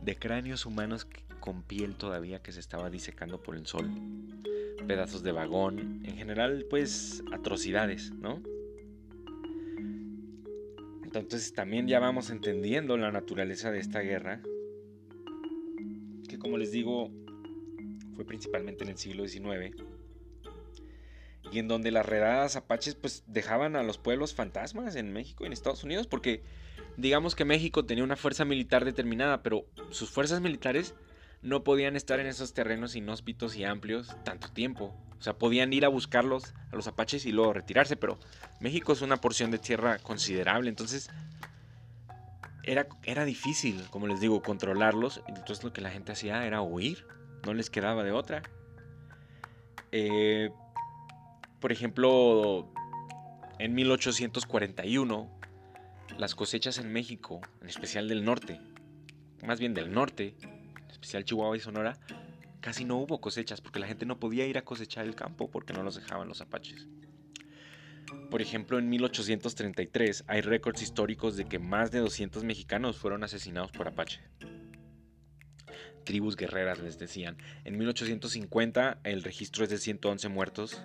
[0.00, 1.06] de cráneos humanos
[1.38, 3.86] con piel todavía que se estaba disecando por el sol,
[4.88, 8.42] pedazos de vagón, en general pues atrocidades, ¿no?
[11.04, 14.40] Entonces también ya vamos entendiendo la naturaleza de esta guerra,
[16.40, 17.10] como les digo,
[18.16, 19.76] fue principalmente en el siglo XIX,
[21.52, 25.46] y en donde las redadas apaches pues dejaban a los pueblos fantasmas en México y
[25.46, 26.42] en Estados Unidos, porque
[26.96, 30.94] digamos que México tenía una fuerza militar determinada, pero sus fuerzas militares
[31.42, 34.94] no podían estar en esos terrenos inhóspitos y amplios tanto tiempo.
[35.18, 38.18] O sea, podían ir a buscarlos a los apaches y luego retirarse, pero
[38.60, 41.10] México es una porción de tierra considerable, entonces
[42.64, 45.22] era, era difícil, como les digo, controlarlos.
[45.28, 47.06] Entonces lo que la gente hacía era huir,
[47.44, 48.42] no les quedaba de otra.
[49.92, 50.50] Eh,
[51.60, 52.72] por ejemplo,
[53.58, 55.30] en 1841,
[56.18, 58.60] las cosechas en México, en especial del norte,
[59.44, 61.98] más bien del norte, en especial Chihuahua y Sonora,
[62.60, 65.72] casi no hubo cosechas porque la gente no podía ir a cosechar el campo porque
[65.72, 66.86] no los dejaban los apaches.
[68.30, 73.72] Por ejemplo, en 1833 hay récords históricos de que más de 200 mexicanos fueron asesinados
[73.72, 74.20] por Apache.
[76.04, 77.36] Tribus guerreras les decían.
[77.64, 80.82] En 1850 el registro es de 111 muertos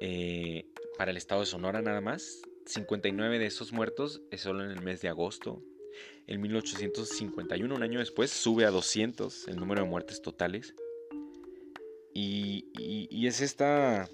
[0.00, 0.66] eh,
[0.98, 2.42] para el estado de Sonora nada más.
[2.66, 5.62] 59 de esos muertos es solo en el mes de agosto.
[6.26, 10.74] En 1851, un año después, sube a 200 el número de muertes totales.
[12.12, 14.08] y, y es esta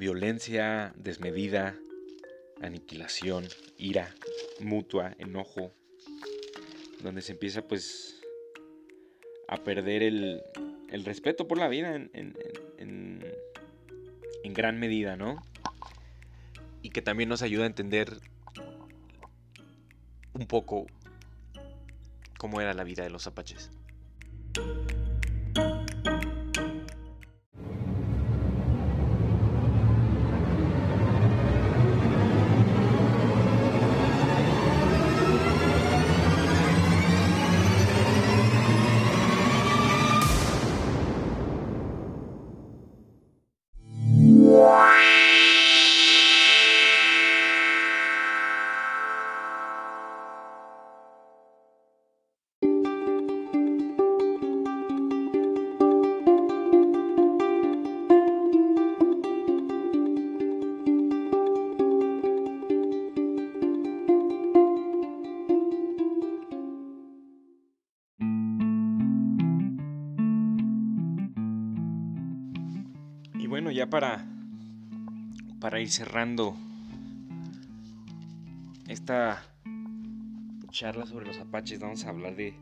[0.00, 1.76] violencia desmedida,
[2.62, 3.46] aniquilación,
[3.76, 4.14] ira
[4.58, 5.74] mutua, enojo,
[7.02, 8.18] donde se empieza pues
[9.46, 10.42] a perder el,
[10.88, 12.34] el respeto por la vida en,
[14.54, 15.42] gran medida, ¿no?
[16.82, 18.20] Y que también nos ayuda a entender
[20.32, 20.86] un poco
[22.36, 23.70] cómo era la vida de los apaches.
[73.90, 74.24] Para,
[75.58, 76.56] para ir cerrando
[78.86, 79.42] esta
[80.70, 82.54] charla sobre los apaches, vamos a hablar de,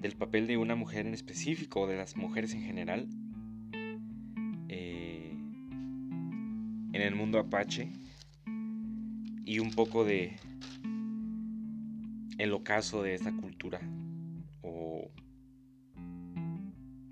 [0.00, 3.06] del papel de una mujer en específico, de las mujeres en general,
[4.68, 5.36] eh,
[6.92, 7.92] en el mundo apache,
[9.44, 10.36] y un poco de
[12.38, 13.80] el ocaso de esta cultura,
[14.62, 15.10] o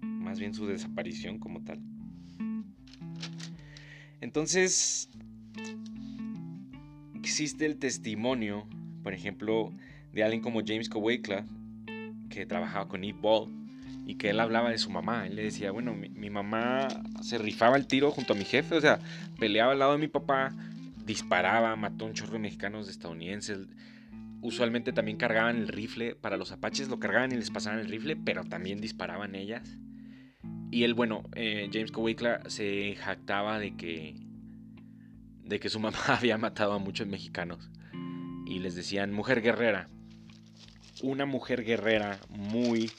[0.00, 1.95] más bien su desaparición como tal.
[4.26, 5.08] Entonces,
[7.14, 8.66] existe el testimonio,
[9.04, 9.72] por ejemplo,
[10.12, 11.44] de alguien como James Cowakeler,
[12.28, 13.52] que trabajaba con Eve Ball,
[14.04, 15.28] y que él hablaba de su mamá.
[15.28, 16.88] Él le decía, bueno, mi, mamá
[17.22, 18.98] se rifaba el tiro junto a mi jefe, o sea,
[19.38, 20.52] peleaba al lado de mi papá,
[21.04, 23.68] disparaba, mató un chorro de mexicanos, de estadounidenses.
[24.42, 28.16] Usualmente también cargaban el rifle, para los apaches lo cargaban y les pasaban el rifle,
[28.16, 29.78] pero también disparaban ellas.
[30.70, 34.14] Y él, bueno, eh, James Cowickler se jactaba de que,
[35.44, 37.70] de que su mamá había matado a muchos mexicanos.
[38.46, 39.88] Y les decían mujer guerrera.
[41.02, 42.90] Una mujer guerrera muy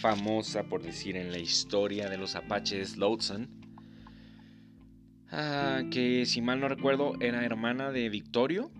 [0.00, 3.48] famosa, por decir, en la historia de los apaches, Lawson.
[5.30, 8.70] Ah, que si mal no recuerdo era hermana de Victorio.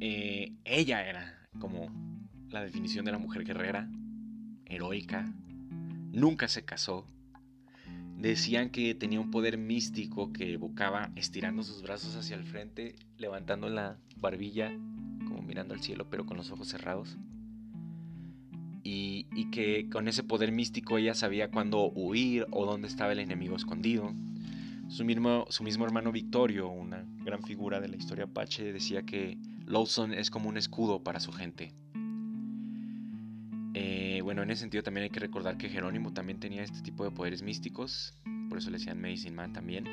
[0.00, 1.86] Eh, ella era como
[2.50, 3.88] la definición de la mujer guerrera,
[4.66, 5.32] heroica,
[6.12, 7.06] nunca se casó.
[8.16, 13.68] Decían que tenía un poder místico que evocaba estirando sus brazos hacia el frente, levantando
[13.68, 14.70] la barbilla,
[15.26, 17.18] como mirando al cielo, pero con los ojos cerrados.
[18.84, 23.54] Y, que con ese poder místico ella sabía cuándo huir o dónde estaba el enemigo
[23.54, 24.14] escondido.
[24.88, 29.36] Su mismo, su mismo hermano Victorio, una gran figura de la historia apache, decía que
[29.66, 31.74] Lawson es como un escudo para su gente
[34.22, 37.10] bueno, en ese sentido también hay que recordar que Jerónimo también tenía este tipo de
[37.10, 38.14] poderes místicos,
[38.48, 39.86] por eso le decían Medicine Man también.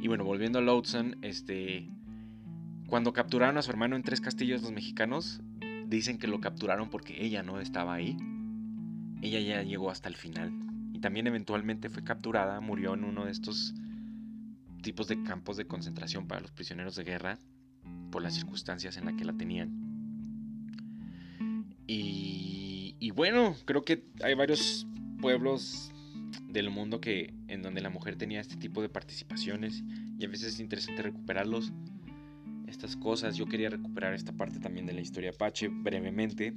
[0.00, 1.88] Y bueno, volviendo a Lawson, este,
[2.86, 5.40] cuando capturaron a su hermano en Tres Castillos los mexicanos,
[5.86, 8.16] dicen que lo capturaron porque ella no estaba ahí.
[9.22, 10.52] Ella ya llegó hasta el final.
[10.92, 13.74] Y también eventualmente fue capturada, murió en uno de estos
[14.82, 17.38] tipos de campos de concentración para los prisioneros de guerra
[18.10, 19.70] por las circunstancias en las que la tenían.
[21.86, 22.57] Y
[23.00, 24.86] y bueno, creo que hay varios
[25.20, 25.92] pueblos
[26.48, 29.84] del mundo que en donde la mujer tenía este tipo de participaciones
[30.18, 31.72] y a veces es interesante recuperarlos
[32.66, 33.36] estas cosas.
[33.36, 36.54] Yo quería recuperar esta parte también de la historia apache brevemente.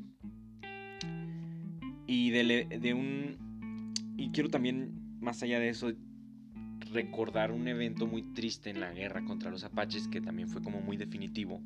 [2.08, 5.92] Y de, de un y quiero también más allá de eso
[6.92, 10.82] recordar un evento muy triste en la guerra contra los apaches que también fue como
[10.82, 11.62] muy definitivo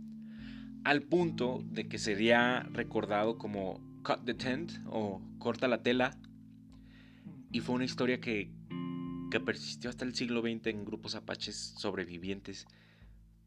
[0.83, 6.15] al punto de que sería recordado como Cut the Tent o Corta la tela.
[7.51, 8.51] Y fue una historia que,
[9.31, 12.67] que persistió hasta el siglo XX en grupos apaches sobrevivientes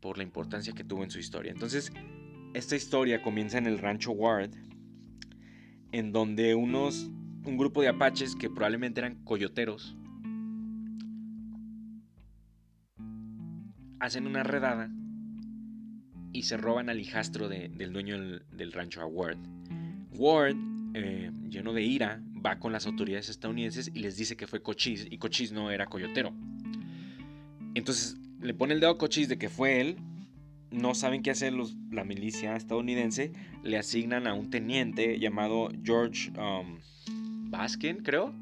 [0.01, 1.53] por la importancia que tuvo en su historia.
[1.53, 1.93] Entonces,
[2.55, 4.51] esta historia comienza en el rancho Ward,
[5.93, 7.11] en donde unos,
[7.45, 9.97] un grupo de apaches que probablemente eran coyoteros,
[14.01, 14.91] hacen una redada
[16.33, 19.07] y se roban al hijastro del dueño del, rancho, a
[20.19, 20.57] Ward.
[20.95, 25.07] Eh, lleno de ira, va con las autoridades estadounidenses y les dice que fue Cochise
[25.11, 26.33] y Cochise no era coyotero.
[27.75, 29.97] Entonces le pone el dedo a Cochise de que fue él.
[30.71, 33.33] No saben qué hacer los, la milicia estadounidense.
[33.63, 36.79] Le asignan a un teniente llamado George um,
[37.51, 38.35] Baskin, creo,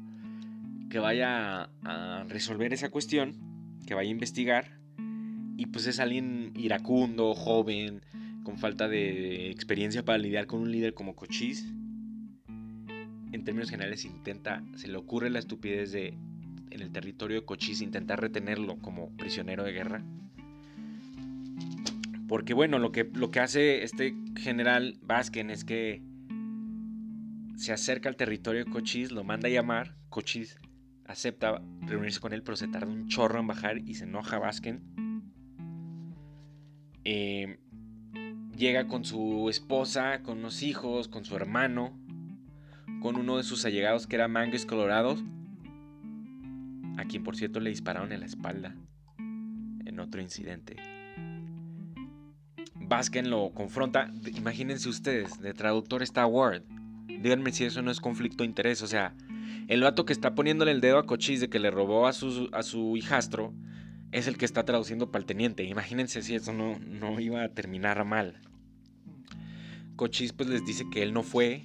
[0.89, 3.35] que vaya a resolver esa cuestión,
[3.85, 4.79] que vaya a investigar.
[5.57, 8.01] Y pues es alguien iracundo, joven,
[8.47, 11.65] con falta de experiencia para lidiar con un líder como Cochise.
[13.33, 16.17] En términos generales intenta, se le ocurre la estupidez de
[16.69, 20.05] en el territorio de Cochise intentar retenerlo como prisionero de guerra.
[22.29, 26.01] Porque bueno, lo que, lo que hace este general Vázquez es que
[27.57, 30.57] se acerca al territorio de Cochise, lo manda a llamar, Cochise
[31.03, 34.79] acepta reunirse con él, pero se tarda un chorro en bajar y se enoja Vázquez.
[37.03, 37.57] Eh,
[38.57, 41.97] llega con su esposa, con unos hijos, con su hermano,
[43.01, 45.23] con uno de sus allegados que era Mangues Colorados,
[46.97, 48.75] a quien por cierto le dispararon en la espalda
[49.85, 50.75] en otro incidente.
[52.75, 56.63] Basken lo confronta, imagínense ustedes, de traductor está Ward.
[57.07, 59.13] Díganme si eso no es conflicto de interés, o sea,
[59.67, 62.49] el vato que está poniéndole el dedo a Cochise de que le robó a su,
[62.53, 63.53] a su hijastro
[64.11, 65.63] es el que está traduciendo para el teniente.
[65.63, 68.41] Imagínense si eso no, no iba a terminar mal.
[69.95, 71.63] Cochise pues les dice que él no fue,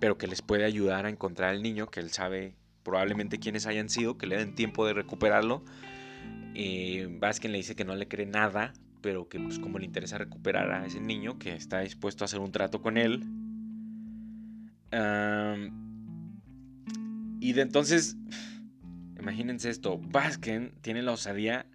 [0.00, 3.88] pero que les puede ayudar a encontrar al niño, que él sabe probablemente quienes hayan
[3.88, 5.64] sido, que le den tiempo de recuperarlo.
[6.54, 10.70] Eh, le dice que no le cree nada, pero que pues como le interesa recuperar
[10.72, 13.24] a ese niño, que está dispuesto a hacer un trato con él.
[17.40, 18.16] y de entonces,
[19.28, 21.66] imagínense esto, Baskin tiene la osadía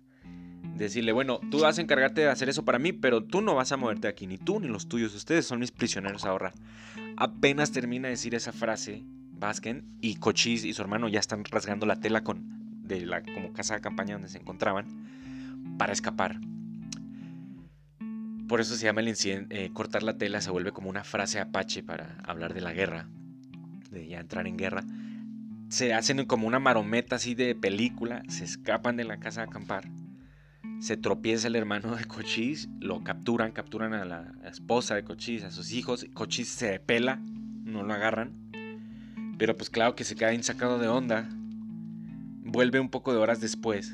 [0.76, 3.54] de decirle, bueno, tú vas a encargarte de hacer eso para mí, pero tú no
[3.54, 6.52] vas a moverte aquí, ni tú ni los tuyos, ustedes son mis prisioneros ahora.
[7.16, 9.04] Apenas termina de decir esa frase,
[10.02, 12.44] y Cochise y su hermano ya están rasgando la tela con,
[12.88, 14.86] de la como casa de campaña donde se encontraban
[15.78, 16.40] para escapar.
[18.48, 21.40] Por eso se llama el incidente, eh, cortar la tela se vuelve como una frase
[21.40, 23.08] apache para hablar de la guerra,
[23.92, 24.84] de ya entrar en guerra.
[25.74, 29.90] Se hacen como una marometa así de película, se escapan de la casa de acampar,
[30.80, 35.52] se tropieza el hermano de Cochise, lo capturan, capturan a la esposa de Cochise, a
[35.52, 37.20] sus hijos, Cochise se pela,
[37.64, 38.44] no lo agarran
[39.38, 41.28] pero pues claro que se queda insacado de onda.
[42.46, 43.92] Vuelve un poco de horas después,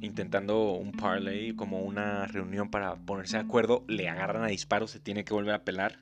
[0.00, 3.84] intentando un parlay, como una reunión para ponerse de acuerdo.
[3.88, 5.98] Le agarran a disparos, se tiene que volver a pelar.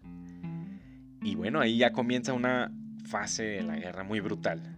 [1.22, 2.70] Y bueno, ahí ya comienza una
[3.06, 4.76] fase de la guerra muy brutal.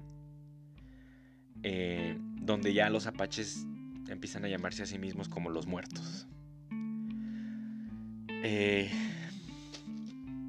[1.63, 3.67] Eh, donde ya los apaches
[4.09, 6.27] empiezan a llamarse a sí mismos como los muertos.
[8.45, 8.91] Eh,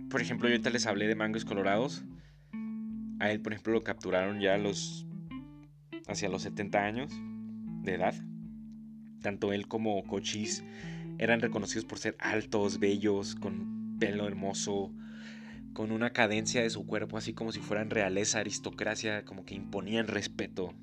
[0.09, 2.03] por ejemplo, yo ahorita les hablé de mangos colorados.
[3.19, 5.05] A él, por ejemplo, lo capturaron ya los
[6.07, 7.11] hacia los 70 años
[7.83, 8.15] de edad.
[9.21, 10.63] Tanto él como Cochise
[11.17, 14.91] eran reconocidos por ser altos, bellos, con pelo hermoso,
[15.73, 20.07] con una cadencia de su cuerpo así como si fueran realeza, aristocracia, como que imponían
[20.07, 20.73] respeto.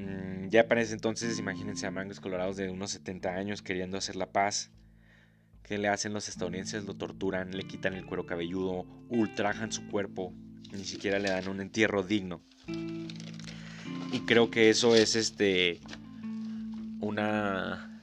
[0.00, 4.16] Mm, ya para ese entonces, imagínense a mangos colorados de unos 70 años queriendo hacer
[4.16, 4.70] la paz.
[5.62, 6.84] ¿Qué le hacen los estadounidenses?
[6.84, 10.32] Lo torturan, le quitan el cuero cabelludo, ultrajan su cuerpo,
[10.72, 12.42] ni siquiera le dan un entierro digno.
[14.12, 15.80] Y creo que eso es este
[17.00, 18.02] una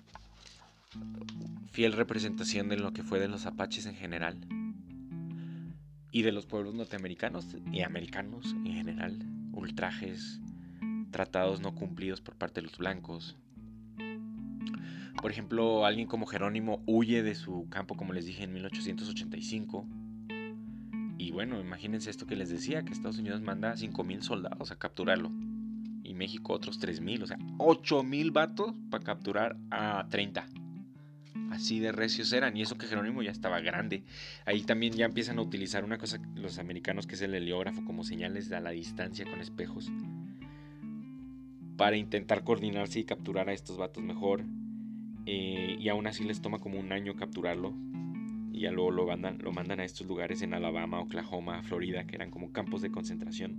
[1.71, 4.37] fiel representación de lo que fue de los apaches en general
[6.11, 9.19] y de los pueblos norteamericanos y americanos en general,
[9.51, 10.39] ultrajes,
[11.11, 13.35] tratados no cumplidos por parte de los blancos.
[15.21, 19.87] Por ejemplo, alguien como Jerónimo huye de su campo, como les dije, en 1885
[21.17, 25.31] y bueno, imagínense esto que les decía, que Estados Unidos manda 5.000 soldados a capturarlo.
[26.03, 30.47] Y México otros 3.000, o sea, 8.000 vatos para capturar a 30.
[31.51, 32.55] Así de recios eran.
[32.55, 34.03] Y eso que Jerónimo ya estaba grande.
[34.45, 38.03] Ahí también ya empiezan a utilizar una cosa los americanos que es el heliógrafo como
[38.03, 39.89] señales a la distancia con espejos.
[41.77, 44.43] Para intentar coordinarse y capturar a estos vatos mejor.
[45.25, 47.73] Eh, y aún así les toma como un año capturarlo
[48.57, 52.15] y ya luego lo mandan, lo mandan a estos lugares en Alabama, Oklahoma, Florida, que
[52.15, 53.55] eran como campos de concentración.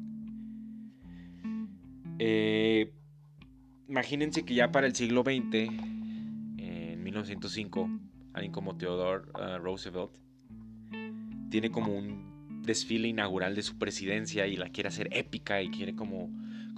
[2.19, 2.93] Eh,
[3.89, 5.71] imagínense que ya para el siglo XX,
[6.59, 7.89] en 1905,
[8.33, 10.11] alguien como Theodore uh, Roosevelt
[11.49, 15.95] tiene como un desfile inaugural de su presidencia y la quiere hacer épica y quiere
[15.95, 16.29] como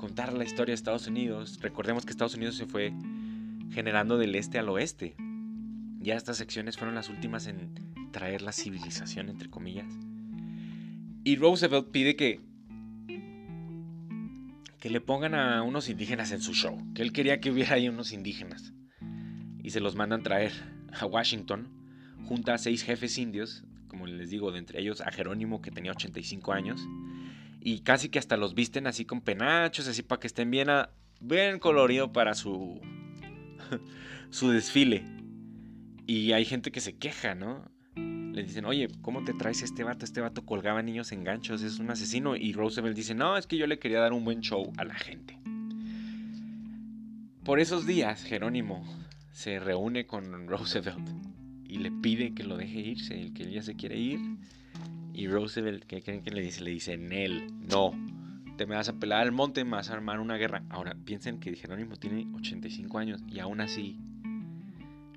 [0.00, 1.58] contar la historia de Estados Unidos.
[1.60, 2.94] Recordemos que Estados Unidos se fue
[3.70, 5.14] generando del este al oeste.
[6.00, 7.74] Ya estas secciones fueron las últimas en
[8.10, 9.92] traer la civilización, entre comillas.
[11.22, 12.40] Y Roosevelt pide que
[14.78, 17.86] que le pongan a unos indígenas en su show, que él quería que hubiera ahí
[17.90, 18.72] unos indígenas.
[19.62, 20.52] Y se los mandan traer
[20.98, 21.68] a Washington,
[22.24, 25.92] junto a seis jefes indios, como les digo, de entre ellos a Jerónimo, que tenía
[25.92, 26.80] 85 años,
[27.60, 30.90] y casi que hasta los visten así con penachos, así para que estén bien, a,
[31.20, 32.80] bien colorido para su,
[34.30, 35.04] su desfile.
[36.06, 37.70] Y hay gente que se queja, ¿no?
[37.94, 40.04] Le dicen, oye, ¿cómo te traes este vato?
[40.04, 42.36] Este vato colgaba niños en ganchos, es un asesino.
[42.36, 44.94] Y Roosevelt dice, no, es que yo le quería dar un buen show a la
[44.94, 45.38] gente.
[47.44, 48.84] Por esos días, Jerónimo
[49.32, 51.08] se reúne con Roosevelt
[51.64, 54.20] y le pide que lo deje irse, el que ella se quiere ir.
[55.12, 56.62] Y Roosevelt, ¿qué creen que le dice?
[56.62, 57.92] Le dice, Nel, no,
[58.56, 60.62] te me vas a pelar al monte, me vas a armar una guerra.
[60.68, 63.98] Ahora, piensen que Jerónimo tiene 85 años y aún así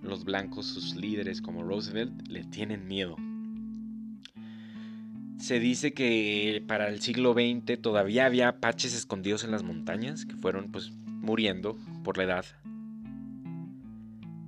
[0.01, 3.15] los blancos, sus líderes como Roosevelt, le tienen miedo.
[5.37, 10.35] Se dice que para el siglo XX todavía había apaches escondidos en las montañas que
[10.35, 12.45] fueron pues muriendo por la edad.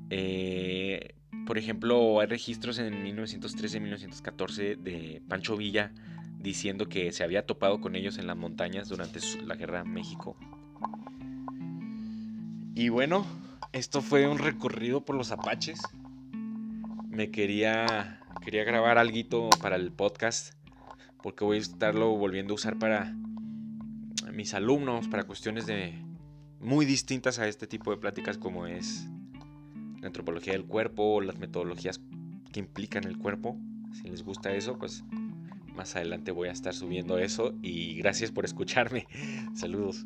[0.09, 1.15] Eh,
[1.45, 5.91] por ejemplo, hay registros en 1913-1914 de Pancho Villa
[6.39, 10.35] diciendo que se había topado con ellos en las montañas durante la guerra México.
[12.73, 13.25] Y bueno,
[13.73, 15.81] esto fue un recorrido por los apaches.
[17.09, 20.53] Me quería, quería grabar algo para el podcast
[21.21, 23.15] porque voy a estarlo volviendo a usar para
[24.31, 25.93] mis alumnos, para cuestiones de
[26.59, 29.07] muy distintas a este tipo de pláticas como es
[30.07, 32.01] antropología del cuerpo, las metodologías
[32.51, 33.57] que implican el cuerpo.
[33.93, 35.03] Si les gusta eso, pues
[35.75, 39.07] más adelante voy a estar subiendo eso y gracias por escucharme.
[39.55, 40.05] Saludos.